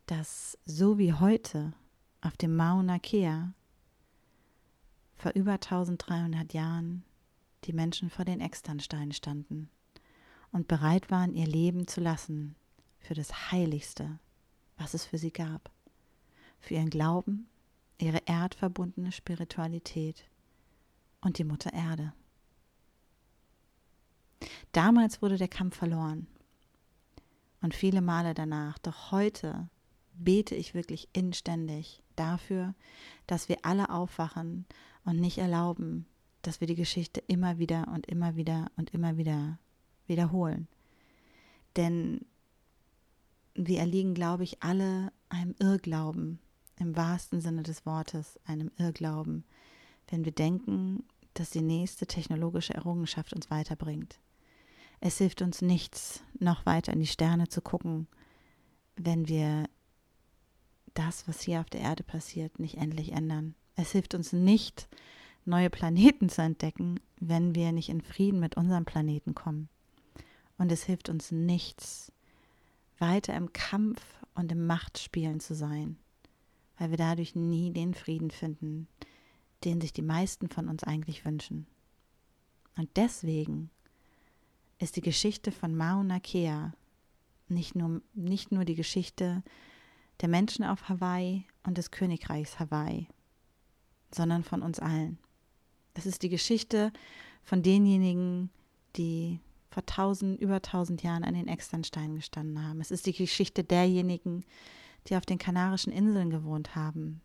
dass 0.06 0.58
so 0.66 0.98
wie 0.98 1.14
heute 1.14 1.74
auf 2.22 2.38
dem 2.38 2.56
Mauna 2.56 3.00
Kea 3.00 3.54
vor 5.16 5.32
über 5.34 5.54
1300 5.54 6.54
Jahren 6.54 7.04
die 7.64 7.74
Menschen 7.74 8.10
vor 8.10 8.26
den 8.26 8.42
Externsteinen 8.42 9.14
standen 9.14 9.70
und 10.52 10.68
bereit 10.68 11.10
waren, 11.10 11.34
ihr 11.34 11.48
Leben 11.48 11.88
zu 11.88 12.00
lassen 12.02 12.56
für 13.00 13.16
das 13.16 13.52
Heiligste, 13.52 14.20
was 14.78 14.94
es 14.94 15.06
für 15.06 15.18
sie 15.18 15.32
gab, 15.32 15.72
für 16.60 16.76
ihren 16.76 16.90
Glauben, 16.90 17.48
ihre 17.98 18.22
erdverbundene 18.26 19.12
Spiritualität 19.12 20.26
und 21.22 21.38
die 21.40 21.44
Mutter 21.44 21.74
Erde. 21.74 22.14
Damals 24.72 25.22
wurde 25.22 25.38
der 25.38 25.48
Kampf 25.48 25.78
verloren 25.78 26.28
und 27.66 27.74
viele 27.74 28.02
Male 28.02 28.36
danach. 28.36 28.78
Doch 28.78 29.12
heute 29.12 29.68
bete 30.14 30.54
ich 30.54 30.76
wirklich 30.76 31.10
inständig 31.14 32.04
dafür, 32.16 32.76
dass 33.26 33.50
wir 33.50 33.58
alle 33.64 33.90
aufwachen 33.90 34.66
und 35.04 35.20
nicht 35.20 35.40
erlauben, 35.40 36.06
dass 36.44 36.62
wir 36.62 36.68
die 36.68 36.76
Geschichte 36.76 37.24
immer 37.26 37.58
wieder 37.58 37.88
und 37.88 38.06
immer 38.06 38.36
wieder 38.36 38.68
und 38.78 38.92
immer 38.94 39.18
wieder 39.18 39.58
wiederholen. 40.06 40.68
Denn 41.76 42.22
wir 43.56 43.80
erliegen, 43.80 44.14
glaube 44.14 44.44
ich, 44.44 44.62
alle 44.62 45.12
einem 45.30 45.56
Irrglauben, 45.58 46.38
im 46.78 46.96
wahrsten 46.96 47.42
Sinne 47.42 47.64
des 47.64 47.84
Wortes, 47.84 48.40
einem 48.46 48.70
Irrglauben, 48.78 49.44
wenn 50.10 50.24
wir 50.24 50.34
denken, 50.34 51.04
dass 51.34 51.50
die 51.50 51.62
nächste 51.62 52.06
technologische 52.06 52.76
Errungenschaft 52.76 53.34
uns 53.34 53.50
weiterbringt. 53.50 54.20
Es 55.08 55.20
hilft 55.20 55.44
uns 55.44 55.62
nichts, 55.62 56.24
noch 56.40 56.66
weiter 56.66 56.92
in 56.92 57.00
die 57.00 57.06
Sterne 57.06 57.48
zu 57.48 57.62
gucken, 57.62 58.08
wenn 58.96 59.28
wir 59.28 59.70
das, 60.96 61.28
was 61.28 61.42
hier 61.42 61.60
auf 61.60 61.70
der 61.70 61.82
Erde 61.82 62.02
passiert, 62.02 62.58
nicht 62.58 62.78
endlich 62.78 63.12
ändern. 63.12 63.54
Es 63.76 63.92
hilft 63.92 64.16
uns 64.16 64.34
nicht, 64.34 64.90
neue 65.46 65.70
Planeten 65.70 66.28
zu 66.28 66.42
entdecken, 66.42 67.00
wenn 67.20 67.54
wir 67.54 67.72
nicht 67.72 67.90
in 67.90 68.02
Frieden 68.02 68.40
mit 68.40 68.58
unserem 68.58 68.84
Planeten 68.84 69.36
kommen. 69.36 69.70
Und 70.58 70.72
es 70.72 70.82
hilft 70.82 71.08
uns 71.08 71.32
nichts, 71.32 72.12
weiter 72.98 73.36
im 73.36 73.54
Kampf 73.54 74.02
und 74.34 74.52
im 74.52 74.66
Machtspielen 74.66 75.40
zu 75.40 75.54
sein, 75.54 76.00
weil 76.80 76.90
wir 76.90 76.98
dadurch 76.98 77.36
nie 77.36 77.72
den 77.72 77.94
Frieden 77.94 78.32
finden, 78.32 78.88
den 79.66 79.82
sich 79.82 79.94
die 79.94 80.02
meisten 80.02 80.50
von 80.50 80.68
uns 80.68 80.84
eigentlich 80.84 81.26
wünschen. 81.26 81.68
Und 82.76 82.90
deswegen 82.96 83.70
ist 84.86 84.98
die 84.98 85.02
Geschichte 85.02 85.52
von 85.52 85.76
Mauna 85.76 86.20
Kea 86.20 86.72
nicht 87.48 87.74
nur, 87.74 88.04
nicht 88.14 88.52
nur 88.52 88.66
die 88.66 88.76
Geschichte 88.76 89.44
der 90.22 90.30
Menschen 90.30 90.64
auf 90.64 90.90
Hawaii 90.90 91.48
und 91.64 91.80
des 91.80 91.90
Königreichs 91.90 92.60
Hawaii, 92.60 93.08
sondern 94.14 94.44
von 94.44 94.62
uns 94.62 94.78
allen. 94.78 95.18
Es 95.96 96.06
ist 96.06 96.22
die 96.22 96.30
Geschichte 96.30 96.94
von 97.42 97.64
denjenigen, 97.64 98.52
die 98.96 99.40
vor 99.72 99.84
tausend, 99.88 100.40
über 100.40 100.62
tausend 100.62 101.02
Jahren 101.02 101.24
an 101.24 101.34
den 101.34 101.48
Externsteinen 101.48 102.18
gestanden 102.18 102.64
haben. 102.64 102.80
Es 102.80 102.92
ist 102.92 103.08
die 103.08 103.14
Geschichte 103.14 103.64
derjenigen, 103.64 104.46
die 105.08 105.16
auf 105.16 105.26
den 105.26 105.40
Kanarischen 105.40 105.92
Inseln 105.92 106.30
gewohnt 106.30 106.76
haben, 106.76 107.22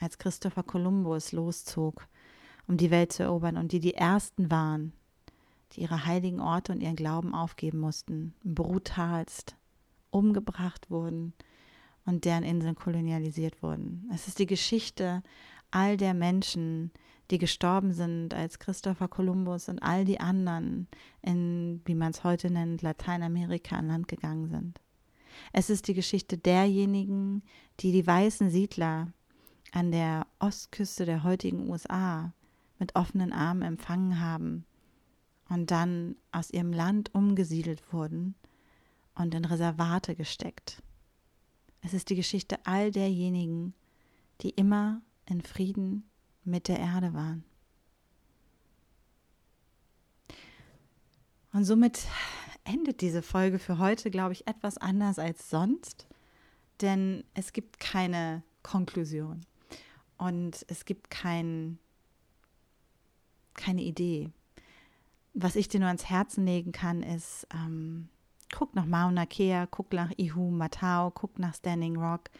als 0.00 0.18
Christopher 0.18 0.64
Columbus 0.64 1.30
loszog, 1.30 2.08
um 2.66 2.76
die 2.76 2.90
Welt 2.90 3.12
zu 3.12 3.22
erobern 3.22 3.56
und 3.56 3.70
die 3.70 3.80
die 3.80 3.94
Ersten 3.94 4.50
waren, 4.50 4.92
die 5.74 5.82
ihre 5.82 6.06
heiligen 6.06 6.40
Orte 6.40 6.72
und 6.72 6.80
ihren 6.80 6.96
Glauben 6.96 7.34
aufgeben 7.34 7.78
mussten, 7.78 8.34
brutalst 8.44 9.56
umgebracht 10.10 10.90
wurden 10.90 11.32
und 12.06 12.24
deren 12.24 12.44
Inseln 12.44 12.76
kolonialisiert 12.76 13.62
wurden. 13.62 14.08
Es 14.14 14.28
ist 14.28 14.38
die 14.38 14.46
Geschichte 14.46 15.22
all 15.70 15.96
der 15.96 16.14
Menschen, 16.14 16.92
die 17.30 17.38
gestorben 17.38 17.92
sind, 17.92 18.34
als 18.34 18.58
Christopher 18.58 19.08
Columbus 19.08 19.68
und 19.68 19.82
all 19.82 20.04
die 20.04 20.20
anderen 20.20 20.86
in, 21.22 21.80
wie 21.84 21.94
man 21.94 22.10
es 22.10 22.22
heute 22.22 22.50
nennt, 22.50 22.82
Lateinamerika 22.82 23.76
an 23.76 23.88
Land 23.88 24.08
gegangen 24.08 24.48
sind. 24.48 24.80
Es 25.52 25.70
ist 25.70 25.88
die 25.88 25.94
Geschichte 25.94 26.38
derjenigen, 26.38 27.42
die 27.80 27.90
die 27.90 28.06
weißen 28.06 28.50
Siedler 28.50 29.08
an 29.72 29.90
der 29.90 30.26
Ostküste 30.38 31.06
der 31.06 31.24
heutigen 31.24 31.68
USA 31.68 32.32
mit 32.78 32.94
offenen 32.94 33.32
Armen 33.32 33.62
empfangen 33.62 34.20
haben 34.20 34.64
und 35.48 35.70
dann 35.70 36.16
aus 36.32 36.50
ihrem 36.50 36.72
Land 36.72 37.14
umgesiedelt 37.14 37.92
wurden 37.92 38.34
und 39.14 39.34
in 39.34 39.44
Reservate 39.44 40.14
gesteckt. 40.14 40.82
Es 41.82 41.94
ist 41.94 42.10
die 42.10 42.16
Geschichte 42.16 42.58
all 42.64 42.90
derjenigen, 42.90 43.74
die 44.40 44.50
immer 44.50 45.02
in 45.26 45.42
Frieden 45.42 46.08
mit 46.44 46.68
der 46.68 46.78
Erde 46.78 47.14
waren. 47.14 47.44
Und 51.52 51.64
somit 51.64 52.00
endet 52.64 53.00
diese 53.00 53.22
Folge 53.22 53.58
für 53.58 53.78
heute, 53.78 54.10
glaube 54.10 54.32
ich, 54.32 54.46
etwas 54.46 54.76
anders 54.78 55.18
als 55.18 55.50
sonst, 55.50 56.08
denn 56.80 57.22
es 57.34 57.52
gibt 57.52 57.78
keine 57.78 58.42
Konklusion 58.62 59.44
und 60.16 60.64
es 60.68 60.84
gibt 60.84 61.10
kein, 61.10 61.78
keine 63.54 63.82
Idee, 63.82 64.32
was 65.34 65.56
ich 65.56 65.68
dir 65.68 65.80
nur 65.80 65.88
ans 65.88 66.08
Herzen 66.08 66.46
legen 66.46 66.72
kann, 66.72 67.02
ist, 67.02 67.46
ähm, 67.52 68.08
guck 68.54 68.74
nach 68.74 68.86
Mauna 68.86 69.26
Kea, 69.26 69.66
guck 69.66 69.92
nach 69.92 70.12
Ihu 70.16 70.50
Matao, 70.50 71.10
guck 71.10 71.38
nach 71.38 71.54
Standing 71.54 71.96
Rock 71.96 72.30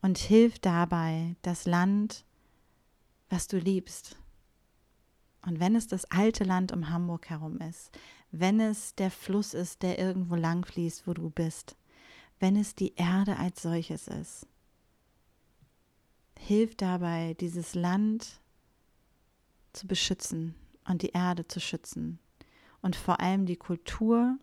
und 0.00 0.16
hilf 0.16 0.58
dabei, 0.58 1.36
das 1.42 1.66
Land, 1.66 2.24
was 3.28 3.46
du 3.46 3.58
liebst. 3.58 4.16
Und 5.46 5.60
wenn 5.60 5.76
es 5.76 5.86
das 5.86 6.06
alte 6.06 6.44
Land 6.44 6.72
um 6.72 6.88
Hamburg 6.88 7.28
herum 7.28 7.58
ist, 7.58 7.90
wenn 8.32 8.58
es 8.58 8.94
der 8.94 9.10
Fluss 9.10 9.54
ist, 9.54 9.82
der 9.82 9.98
irgendwo 9.98 10.34
lang 10.34 10.64
fließt, 10.64 11.06
wo 11.06 11.12
du 11.12 11.28
bist, 11.30 11.76
wenn 12.38 12.56
es 12.56 12.74
die 12.74 12.94
Erde 12.94 13.36
als 13.36 13.62
solches 13.62 14.08
ist, 14.08 14.46
hilf 16.38 16.74
dabei, 16.74 17.34
dieses 17.38 17.74
Land 17.74 18.40
zu 19.74 19.86
beschützen 19.86 20.54
und 20.86 21.02
die 21.02 21.10
Erde 21.10 21.46
zu 21.46 21.60
schützen 21.60 22.18
und 22.82 22.96
vor 22.96 23.20
allem 23.20 23.46
die 23.46 23.56
Kultur 23.56 24.38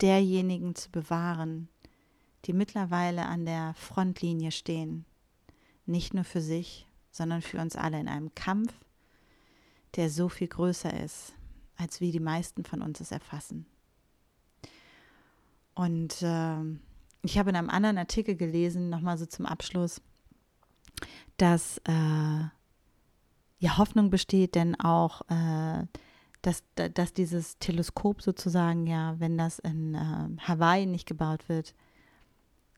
derjenigen 0.00 0.74
zu 0.74 0.90
bewahren, 0.90 1.68
die 2.44 2.52
mittlerweile 2.52 3.26
an 3.26 3.44
der 3.44 3.74
Frontlinie 3.74 4.52
stehen, 4.52 5.04
nicht 5.86 6.14
nur 6.14 6.24
für 6.24 6.40
sich, 6.40 6.86
sondern 7.10 7.42
für 7.42 7.58
uns 7.58 7.74
alle 7.76 7.98
in 7.98 8.08
einem 8.08 8.34
Kampf, 8.34 8.72
der 9.96 10.10
so 10.10 10.28
viel 10.28 10.48
größer 10.48 11.02
ist, 11.02 11.34
als 11.76 12.00
wie 12.00 12.12
die 12.12 12.20
meisten 12.20 12.64
von 12.64 12.82
uns 12.82 13.00
es 13.00 13.10
erfassen. 13.10 13.66
Und 15.74 16.22
äh, 16.22 16.60
ich 17.22 17.38
habe 17.38 17.50
in 17.50 17.56
einem 17.56 17.70
anderen 17.70 17.98
Artikel 17.98 18.36
gelesen, 18.36 18.90
nochmal 18.90 19.18
so 19.18 19.26
zum 19.26 19.46
Abschluss, 19.46 20.00
dass 21.36 21.78
äh, 21.84 21.92
ja 23.60 23.78
Hoffnung 23.78 24.10
besteht, 24.10 24.54
denn 24.54 24.78
auch 24.80 25.22
äh, 25.28 25.86
dass, 26.42 26.62
dass 26.74 27.12
dieses 27.12 27.58
Teleskop 27.58 28.22
sozusagen 28.22 28.86
ja, 28.86 29.18
wenn 29.18 29.36
das 29.36 29.58
in 29.58 29.94
äh, 29.94 30.28
Hawaii 30.40 30.86
nicht 30.86 31.06
gebaut 31.06 31.48
wird, 31.48 31.74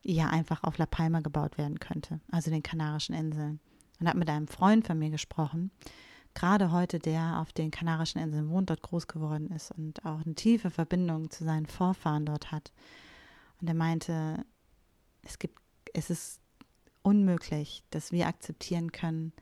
ja 0.03 0.29
einfach 0.29 0.65
auf 0.65 0.79
La 0.79 0.87
Palma 0.87 1.21
gebaut 1.21 1.59
werden 1.59 1.79
könnte, 1.79 2.21
also 2.31 2.51
den 2.51 2.63
Kanarischen 2.63 3.15
Inseln. 3.15 3.61
Und 3.99 4.09
habe 4.09 4.19
mit 4.19 4.31
einem 4.31 4.49
Freund 4.49 4.87
von 4.87 4.99
mir 4.99 5.11
gesprochen, 5.11 5.71
gerade 6.33 6.73
heute, 6.73 6.99
der 6.99 7.39
auf 7.41 7.53
den 7.53 7.71
Kanarischen 7.71 8.21
Inseln 8.21 8.49
wohnt, 8.49 8.71
dort 8.71 8.83
groß 8.83 9.07
geworden 9.09 9.51
ist 9.51 9.73
und 9.73 10.05
auch 10.07 10.25
eine 10.25 10.35
tiefe 10.35 10.71
Verbindung 10.71 11.31
zu 11.31 11.45
seinen 11.45 11.67
Vorfahren 11.67 12.25
dort 12.25 12.51
hat. 12.51 12.73
Und 13.61 13.69
er 13.69 13.75
meinte, 13.75 14.45
es 15.23 15.39
gibt, 15.39 15.59
es 15.93 16.09
ist 16.09 16.41
unmöglich, 17.03 17.83
dass 17.91 18.11
wir 18.11 18.27
akzeptieren 18.27 18.91
können, 18.93 19.33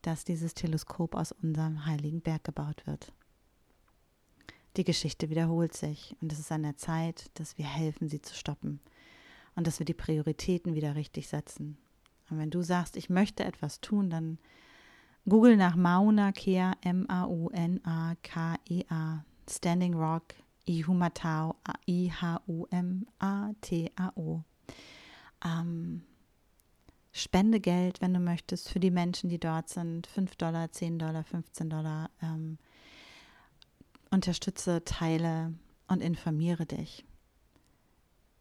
dass 0.00 0.24
dieses 0.24 0.54
Teleskop 0.54 1.14
aus 1.14 1.32
unserem 1.32 1.84
heiligen 1.86 2.20
Berg 2.20 2.44
gebaut 2.44 2.86
wird. 2.86 3.12
Die 4.76 4.84
Geschichte 4.84 5.30
wiederholt 5.30 5.72
sich 5.74 6.16
und 6.20 6.32
es 6.32 6.40
ist 6.40 6.50
an 6.50 6.64
der 6.64 6.76
Zeit, 6.76 7.30
dass 7.34 7.56
wir 7.58 7.66
helfen, 7.66 8.08
sie 8.08 8.20
zu 8.20 8.34
stoppen 8.34 8.80
und 9.54 9.66
dass 9.66 9.78
wir 9.78 9.86
die 9.86 9.94
Prioritäten 9.94 10.74
wieder 10.74 10.96
richtig 10.96 11.28
setzen. 11.28 11.78
Und 12.30 12.38
wenn 12.38 12.50
du 12.50 12.62
sagst, 12.62 12.96
ich 12.96 13.08
möchte 13.08 13.44
etwas 13.44 13.80
tun, 13.80 14.10
dann 14.10 14.38
google 15.28 15.56
nach 15.56 15.76
Mauna 15.76 16.32
Kea, 16.32 16.72
M-A-U-N-A-K-E-A, 16.80 17.24
Standing 19.48 19.94
Rock, 19.94 20.34
Ihumatao, 20.66 21.54
I-H-U-M-A-T-A-O. 21.86 22.40
Ähm, 25.44 26.02
spende 27.12 27.60
Geld, 27.60 28.00
wenn 28.00 28.14
du 28.14 28.20
möchtest, 28.20 28.70
für 28.70 28.80
die 28.80 28.90
Menschen, 28.90 29.28
die 29.28 29.38
dort 29.38 29.68
sind. 29.68 30.06
5 30.06 30.34
Dollar, 30.36 30.72
10 30.72 30.98
Dollar, 30.98 31.22
15 31.22 31.70
Dollar. 31.70 32.10
Ähm, 32.22 32.58
unterstütze, 34.14 34.84
teile 34.84 35.52
und 35.88 36.00
informiere 36.00 36.64
dich. 36.64 37.04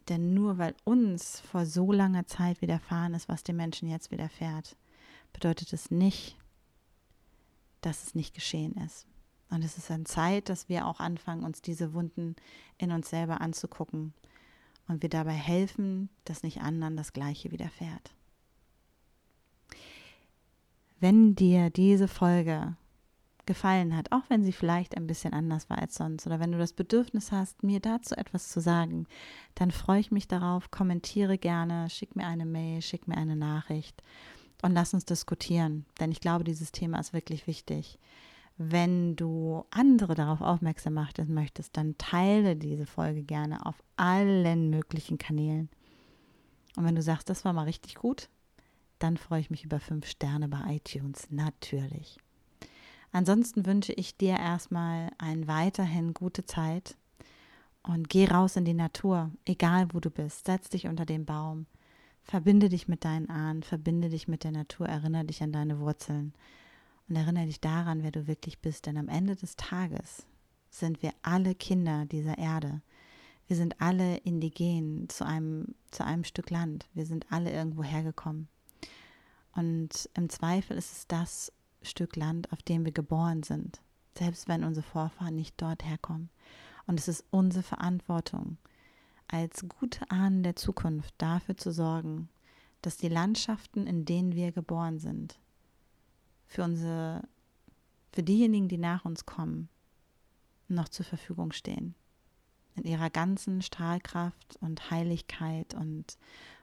Denn 0.10 0.34
nur 0.34 0.58
weil 0.58 0.76
uns 0.84 1.40
vor 1.42 1.66
so 1.66 1.92
langer 1.92 2.26
Zeit 2.26 2.62
widerfahren 2.62 3.14
ist, 3.14 3.30
was 3.30 3.44
den 3.44 3.56
Menschen 3.56 3.90
jetzt 3.90 4.12
widerfährt, 4.12 4.76
bedeutet 5.32 5.74
es 5.74 5.92
nicht, 5.92 6.38
dass 7.82 8.04
es 8.04 8.16
nicht 8.16 8.34
geschehen 8.34 8.74
ist. 8.86 9.08
Und 9.50 9.64
es 9.64 9.78
ist 9.78 9.92
an 9.92 10.06
Zeit, 10.06 10.50
dass 10.50 10.70
wir 10.70 10.88
auch 10.88 11.00
anfangen, 11.00 11.44
uns 11.44 11.62
diese 11.62 11.94
Wunden 11.94 12.36
in 12.78 12.92
uns 12.92 13.10
selber 13.10 13.42
anzugucken 13.42 14.14
und 14.88 15.02
wir 15.02 15.10
dabei 15.10 15.34
helfen, 15.34 16.10
dass 16.26 16.44
nicht 16.44 16.62
anderen 16.62 16.98
das 16.98 17.14
Gleiche 17.14 17.52
widerfährt. 17.52 18.14
Wenn 21.00 21.36
dir 21.36 21.70
diese 21.70 22.08
Folge 22.08 22.76
gefallen 23.46 23.96
hat, 23.96 24.12
auch 24.12 24.24
wenn 24.30 24.44
sie 24.44 24.52
vielleicht 24.52 24.96
ein 24.98 25.08
bisschen 25.08 25.34
anders 25.34 25.70
war 25.70 25.80
als 25.80 25.96
sonst 25.96 26.26
oder 26.26 26.40
wenn 26.40 26.52
du 26.52 26.58
das 26.58 26.74
Bedürfnis 26.74 27.32
hast, 27.32 27.64
mir 27.64 27.80
dazu 27.80 28.16
etwas 28.16 28.50
zu 28.50 28.62
sagen, 28.62 29.06
dann 29.56 29.72
freue 29.72 30.00
ich 30.00 30.12
mich 30.12 30.28
darauf, 30.28 30.72
kommentiere 30.72 31.38
gerne, 31.38 31.90
schick 31.90 32.16
mir 32.16 32.26
eine 32.26 32.46
Mail, 32.46 32.82
schick 32.82 33.08
mir 33.08 33.18
eine 33.18 33.36
Nachricht 33.36 34.02
und 34.62 34.74
lass 34.74 34.94
uns 34.94 35.06
diskutieren, 35.06 35.86
denn 36.00 36.12
ich 36.12 36.22
glaube, 36.22 36.44
dieses 36.44 36.72
Thema 36.72 37.00
ist 37.00 37.14
wirklich 37.14 37.48
wichtig. 37.48 38.00
Wenn 38.58 39.16
du 39.16 39.66
andere 39.72 40.14
darauf 40.14 40.42
aufmerksam 40.42 40.94
machen 40.94 41.34
möchtest, 41.34 41.76
dann 41.76 41.98
teile 41.98 42.56
diese 42.56 42.86
Folge 42.86 43.24
gerne 43.24 43.66
auf 43.66 43.84
allen 43.98 44.70
möglichen 44.70 45.18
Kanälen. 45.18 45.70
Und 46.76 46.86
wenn 46.86 46.96
du 46.96 47.02
sagst, 47.02 47.30
das 47.30 47.46
war 47.46 47.54
mal 47.54 47.64
richtig 47.64 47.96
gut, 47.96 48.30
dann 49.00 49.18
freue 49.18 49.42
ich 49.42 49.50
mich 49.50 49.66
über 49.66 49.80
fünf 49.80 50.08
Sterne 50.08 50.48
bei 50.48 50.76
iTunes, 50.76 51.28
natürlich. 51.30 52.20
Ansonsten 53.14 53.68
wünsche 53.68 53.94
ich 53.94 54.18
dir 54.18 54.38
erstmal 54.38 55.12
eine 55.20 55.48
weiterhin 55.48 56.16
gute 56.16 56.46
Zeit 56.46 56.98
und 57.84 58.10
geh 58.10 58.26
raus 58.26 58.56
in 58.56 58.66
die 58.66 58.74
Natur, 58.74 59.30
egal 59.46 59.88
wo 59.94 60.00
du 60.00 60.10
bist. 60.10 60.46
Setz 60.46 60.70
dich 60.70 60.88
unter 60.88 61.06
den 61.06 61.24
Baum, 61.24 61.68
verbinde 62.24 62.70
dich 62.70 62.88
mit 62.88 63.06
deinen 63.06 63.30
Ahnen, 63.30 63.62
verbinde 63.62 64.10
dich 64.10 64.28
mit 64.28 64.44
der 64.44 64.52
Natur, 64.52 64.88
erinnere 64.88 65.26
dich 65.26 65.44
an 65.44 65.52
deine 65.52 65.80
Wurzeln 65.80 66.34
und 67.08 67.16
erinnere 67.16 67.46
dich 67.46 67.62
daran, 67.62 68.02
wer 68.02 68.10
du 68.10 68.26
wirklich 68.26 68.60
bist. 68.60 68.88
Denn 68.88 68.98
am 68.98 69.10
Ende 69.10 69.36
des 69.36 69.58
Tages 69.58 70.26
sind 70.72 71.04
wir 71.04 71.14
alle 71.22 71.54
Kinder 71.54 72.06
dieser 72.06 72.40
Erde. 72.40 72.82
Wir 73.46 73.56
sind 73.56 73.80
alle 73.80 74.18
indigen 74.18 75.08
zu 75.08 75.24
einem, 75.24 75.76
zu 75.92 76.04
einem 76.04 76.24
Stück 76.24 76.50
Land. 76.50 76.88
Wir 76.96 77.06
sind 77.06 77.32
alle 77.32 77.52
irgendwo 77.52 77.84
hergekommen. 77.84 78.48
Und 79.56 80.10
im 80.16 80.30
Zweifel 80.30 80.78
ist 80.78 80.92
es 80.94 81.08
das 81.08 81.52
Stück 81.84 82.16
Land, 82.16 82.52
auf 82.52 82.62
dem 82.62 82.86
wir 82.86 82.92
geboren 82.92 83.44
sind, 83.44 83.82
selbst 84.18 84.48
wenn 84.48 84.64
unsere 84.64 84.86
Vorfahren 84.86 85.36
nicht 85.36 85.56
dort 85.58 85.84
herkommen. 85.86 86.30
Und 86.86 87.00
es 87.00 87.08
ist 87.08 87.26
unsere 87.32 87.64
Verantwortung, 87.64 88.58
als 89.28 89.66
gute 89.68 90.10
Ahnen 90.12 90.44
der 90.44 90.56
Zukunft 90.56 91.14
dafür 91.18 91.58
zu 91.58 91.72
sorgen, 91.72 92.30
dass 92.82 92.98
die 92.98 93.10
Landschaften, 93.10 93.88
in 93.88 94.06
denen 94.06 94.36
wir 94.36 94.52
geboren 94.52 95.00
sind, 95.00 95.40
für 96.46 96.64
unsere, 96.64 97.24
für 98.12 98.24
diejenigen, 98.24 98.68
die 98.68 98.78
nach 98.78 99.06
uns 99.06 99.26
kommen, 99.26 99.70
noch 100.68 100.90
zur 100.90 101.06
Verfügung 101.06 101.52
stehen. 101.52 101.96
In 102.76 102.84
ihrer 102.84 103.10
ganzen 103.10 103.62
Strahlkraft 103.62 104.58
und 104.60 104.92
Heiligkeit 104.92 105.74
und 105.74 106.18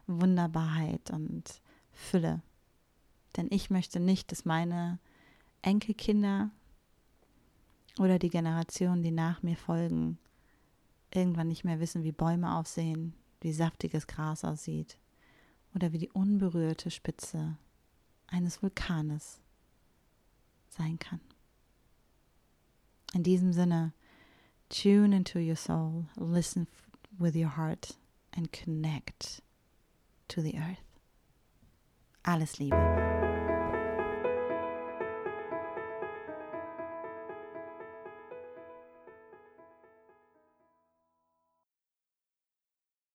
Wunderbarkeit 0.06 1.10
und 1.10 1.62
Fülle. 1.92 2.42
Denn 3.36 3.48
ich 3.50 3.70
möchte 3.70 4.00
nicht, 4.00 4.32
dass 4.32 4.44
meine 4.44 4.98
Enkelkinder 5.62 6.50
oder 7.98 8.18
die 8.18 8.30
Generationen, 8.30 9.02
die 9.02 9.10
nach 9.10 9.42
mir 9.42 9.56
folgen, 9.56 10.18
irgendwann 11.12 11.48
nicht 11.48 11.64
mehr 11.64 11.80
wissen, 11.80 12.04
wie 12.04 12.12
Bäume 12.12 12.56
aussehen, 12.56 13.14
wie 13.40 13.52
saftiges 13.52 14.06
Gras 14.06 14.44
aussieht 14.44 14.98
oder 15.74 15.92
wie 15.92 15.98
die 15.98 16.10
unberührte 16.10 16.90
Spitze 16.90 17.56
eines 18.26 18.62
Vulkanes 18.62 19.40
sein 20.68 20.98
kann. 20.98 21.20
In 23.12 23.22
diesem 23.22 23.52
Sinne, 23.52 23.92
tune 24.68 25.14
into 25.14 25.38
your 25.38 25.56
soul, 25.56 26.06
listen 26.16 26.68
with 27.18 27.34
your 27.34 27.56
heart 27.56 27.96
and 28.36 28.52
connect 28.52 29.42
to 30.28 30.40
the 30.40 30.56
earth. 30.56 30.84
Alles 32.22 32.58
Liebe. 32.58 33.19